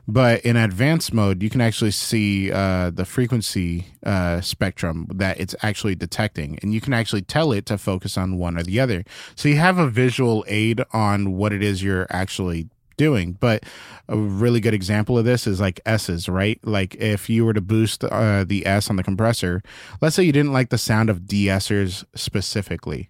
But 0.07 0.41
in 0.41 0.57
advanced 0.57 1.13
mode, 1.13 1.43
you 1.43 1.49
can 1.49 1.61
actually 1.61 1.91
see 1.91 2.51
uh, 2.51 2.89
the 2.89 3.05
frequency 3.05 3.85
uh, 4.03 4.41
spectrum 4.41 5.07
that 5.13 5.39
it's 5.39 5.55
actually 5.61 5.95
detecting, 5.95 6.57
and 6.61 6.73
you 6.73 6.81
can 6.81 6.93
actually 6.93 7.21
tell 7.21 7.51
it 7.51 7.65
to 7.67 7.77
focus 7.77 8.17
on 8.17 8.37
one 8.37 8.57
or 8.57 8.63
the 8.63 8.79
other. 8.79 9.03
So 9.35 9.47
you 9.47 9.57
have 9.57 9.77
a 9.77 9.87
visual 9.87 10.43
aid 10.47 10.81
on 10.91 11.37
what 11.37 11.53
it 11.53 11.61
is 11.61 11.83
you're 11.83 12.07
actually 12.09 12.67
doing. 13.01 13.37
But 13.39 13.63
a 14.07 14.15
really 14.17 14.59
good 14.59 14.73
example 14.73 15.17
of 15.17 15.25
this 15.25 15.47
is 15.47 15.59
like 15.59 15.79
S's, 15.85 16.29
right? 16.29 16.59
Like 16.63 16.95
if 16.95 17.29
you 17.29 17.45
were 17.45 17.53
to 17.53 17.61
boost 17.61 18.03
uh, 18.03 18.43
the 18.43 18.65
S 18.65 18.89
on 18.89 18.95
the 18.95 19.03
compressor, 19.03 19.61
let's 20.01 20.15
say 20.15 20.23
you 20.23 20.31
didn't 20.31 20.53
like 20.53 20.69
the 20.69 20.77
sound 20.77 21.09
of 21.09 21.25
de-essers 21.25 22.05
specifically. 22.15 23.09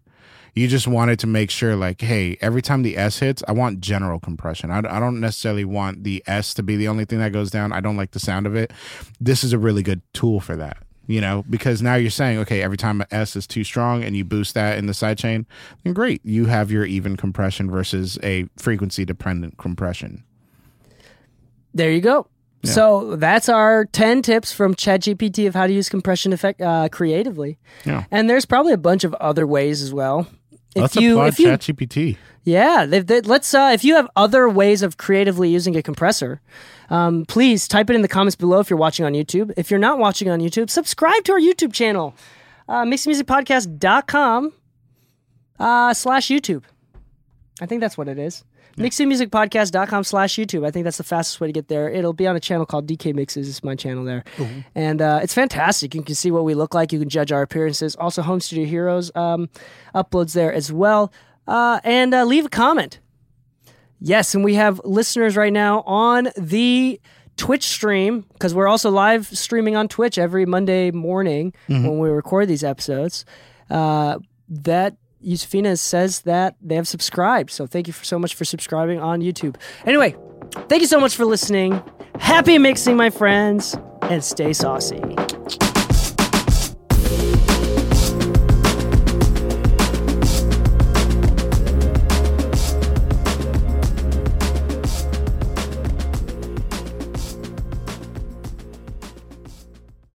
You 0.54 0.68
just 0.68 0.88
wanted 0.88 1.18
to 1.20 1.28
make 1.28 1.50
sure, 1.50 1.78
like, 1.78 2.02
hey, 2.02 2.38
every 2.42 2.62
time 2.62 2.84
the 2.84 2.98
S 2.98 3.20
hits, 3.20 3.42
I 3.48 3.54
want 3.54 3.80
general 3.80 4.20
compression. 4.20 4.70
I, 4.70 4.80
I 4.80 5.00
don't 5.00 5.22
necessarily 5.22 5.64
want 5.64 6.04
the 6.04 6.22
S 6.28 6.54
to 6.56 6.64
be 6.64 6.76
the 6.76 6.90
only 6.90 7.06
thing 7.06 7.20
that 7.20 7.32
goes 7.32 7.52
down. 7.52 7.72
I 7.72 7.80
don't 7.80 7.96
like 7.96 8.12
the 8.12 8.20
sound 8.20 8.46
of 8.46 8.56
it. 8.56 8.72
This 9.20 9.44
is 9.46 9.54
a 9.54 9.58
really 9.58 9.84
good 9.84 10.02
tool 10.14 10.40
for 10.42 10.58
that, 10.58 10.78
you 11.08 11.22
know, 11.22 11.44
because 11.50 11.82
now 11.82 11.96
you're 11.96 12.12
saying, 12.12 12.40
okay, 12.40 12.62
every 12.62 12.78
time 12.78 13.02
an 13.02 13.08
S 13.12 13.36
is 13.36 13.48
too 13.48 13.64
strong 13.64 14.04
and 14.04 14.16
you 14.16 14.24
boost 14.24 14.54
that 14.54 14.78
in 14.78 14.86
the 14.86 14.94
sidechain, 14.94 15.46
then 15.84 15.94
great. 15.94 16.22
You 16.24 16.46
have 16.46 16.72
your 16.72 16.86
even 16.86 17.18
compression 17.18 17.70
versus 17.70 18.18
a 18.24 18.48
frequency 18.58 19.06
dependent 19.06 19.58
compression. 19.58 20.24
There 21.74 21.92
you 21.92 22.02
go. 22.02 22.28
So 22.64 23.16
that's 23.16 23.50
our 23.50 23.86
10 23.86 24.22
tips 24.22 24.52
from 24.52 24.76
ChatGPT 24.76 25.48
of 25.48 25.56
how 25.56 25.66
to 25.66 25.74
use 25.74 25.90
compression 25.90 26.32
effect 26.32 26.62
uh, 26.62 26.90
creatively. 26.90 27.58
Yeah. 27.86 28.04
And 28.12 28.30
there's 28.30 28.46
probably 28.46 28.74
a 28.74 28.78
bunch 28.78 29.04
of 29.04 29.14
other 29.16 29.48
ways 29.48 29.82
as 29.82 29.92
well. 29.94 30.28
If 30.76 30.82
Let's 30.82 30.96
you, 30.96 31.14
applaud 31.14 31.28
if 31.28 31.40
you, 31.40 31.48
ChatGPT. 31.48 32.18
Yeah, 32.44 32.86
they, 32.86 33.00
they, 33.00 33.22
let's. 33.22 33.54
Uh, 33.54 33.72
if 33.74 33.84
you 33.84 33.96
have 33.96 34.10
other 34.16 34.50
ways 34.50 34.82
of 34.82 34.98
creatively 34.98 35.50
using 35.50 35.76
a 35.76 35.84
compressor, 35.84 36.42
um, 36.90 37.26
please 37.26 37.68
type 37.68 37.90
it 37.90 37.96
in 37.96 38.02
the 38.02 38.08
comments 38.08 38.36
below. 38.36 38.60
If 38.60 38.70
you're 38.70 38.80
watching 38.80 39.06
on 39.06 39.14
YouTube, 39.14 39.54
if 39.58 39.70
you're 39.70 39.80
not 39.80 40.00
watching 40.00 40.30
on 40.30 40.40
YouTube, 40.40 40.70
subscribe 40.70 41.24
to 41.26 41.34
our 41.34 41.40
YouTube 41.40 41.74
channel, 41.74 42.16
uh, 42.70 42.84
mixedmusicpodcast.com 42.84 44.54
uh, 45.60 45.94
slash 45.94 46.28
YouTube. 46.28 46.64
I 47.60 47.66
think 47.66 47.82
that's 47.82 47.98
what 47.98 48.08
it 48.08 48.18
is. 48.18 48.44
Mixedmusicpodcast.com 48.78 50.04
slash 50.04 50.36
YouTube. 50.36 50.66
I 50.66 50.72
think 50.72 50.84
that's 50.84 50.98
the 50.98 51.04
fastest 51.04 51.40
way 51.40 51.48
to 51.48 51.54
get 51.54 51.68
there. 51.68 51.90
It'll 51.90 52.14
be 52.14 52.28
on 52.28 52.36
a 52.36 52.40
channel 52.40 52.66
called 52.66 52.88
Dee 52.88 52.98
Kei 52.98 53.14
Mixes. 53.14 53.50
It's 53.50 53.64
my 53.64 53.76
channel 53.76 54.04
there. 54.04 54.24
And 54.76 55.02
uh, 55.02 55.20
it's 55.24 55.34
fantastic. 55.34 55.94
You 55.96 56.04
can 56.04 56.16
see 56.16 56.32
what 56.32 56.44
we 56.44 56.54
look 56.54 56.74
like. 56.74 56.92
You 56.92 57.00
can 57.00 57.10
judge 57.10 57.32
our 57.32 57.42
appearances. 57.42 57.96
Also, 57.96 58.22
Home 58.22 58.40
Studio 58.40 58.66
Heroes 58.66 59.12
um, 59.16 59.50
uploads 59.94 60.34
there 60.34 60.54
as 60.54 60.72
well. 60.72 61.12
Uh, 61.48 61.80
and 61.84 62.14
uh, 62.14 62.24
leave 62.24 62.46
a 62.46 62.50
comment. 62.50 63.00
Yes, 64.00 64.34
and 64.34 64.44
we 64.44 64.56
have 64.56 64.82
listeners 64.84 65.38
right 65.38 65.54
now 65.54 65.82
on 65.82 66.30
the 66.36 67.00
Twitch 67.38 67.66
stream 67.66 68.26
because 68.34 68.54
we're 68.54 68.68
also 68.68 68.90
live 68.90 69.28
streaming 69.28 69.76
on 69.76 69.88
Twitch 69.88 70.18
every 70.18 70.46
Monday 70.46 70.92
morning 70.92 71.54
when 71.68 72.00
we 72.00 72.10
record 72.10 72.48
these 72.48 72.64
episodes. 72.64 73.26
Uh, 73.70 74.18
that 74.50 74.96
Yusufina 75.26 75.78
says 75.78 76.22
that 76.22 76.56
they 76.62 76.76
have 76.76 76.88
subscribed. 76.88 77.52
So 77.52 77.68
thank 77.68 77.88
you 77.88 77.94
for 77.94 78.06
so 78.06 78.20
much 78.20 78.36
for 78.36 78.46
subscribing 78.46 79.00
on 79.00 79.22
YouTube. 79.22 79.56
Anyway, 79.86 80.16
thank 80.68 80.82
you 80.82 80.88
so 80.88 81.00
much 81.00 81.16
for 81.16 81.26
listening. 81.26 81.82
Happy 82.20 82.58
mixing, 82.58 82.98
my 82.98 83.10
friends, 83.10 83.76
and 84.04 84.24
stay 84.24 84.54
saucy. 84.54 85.02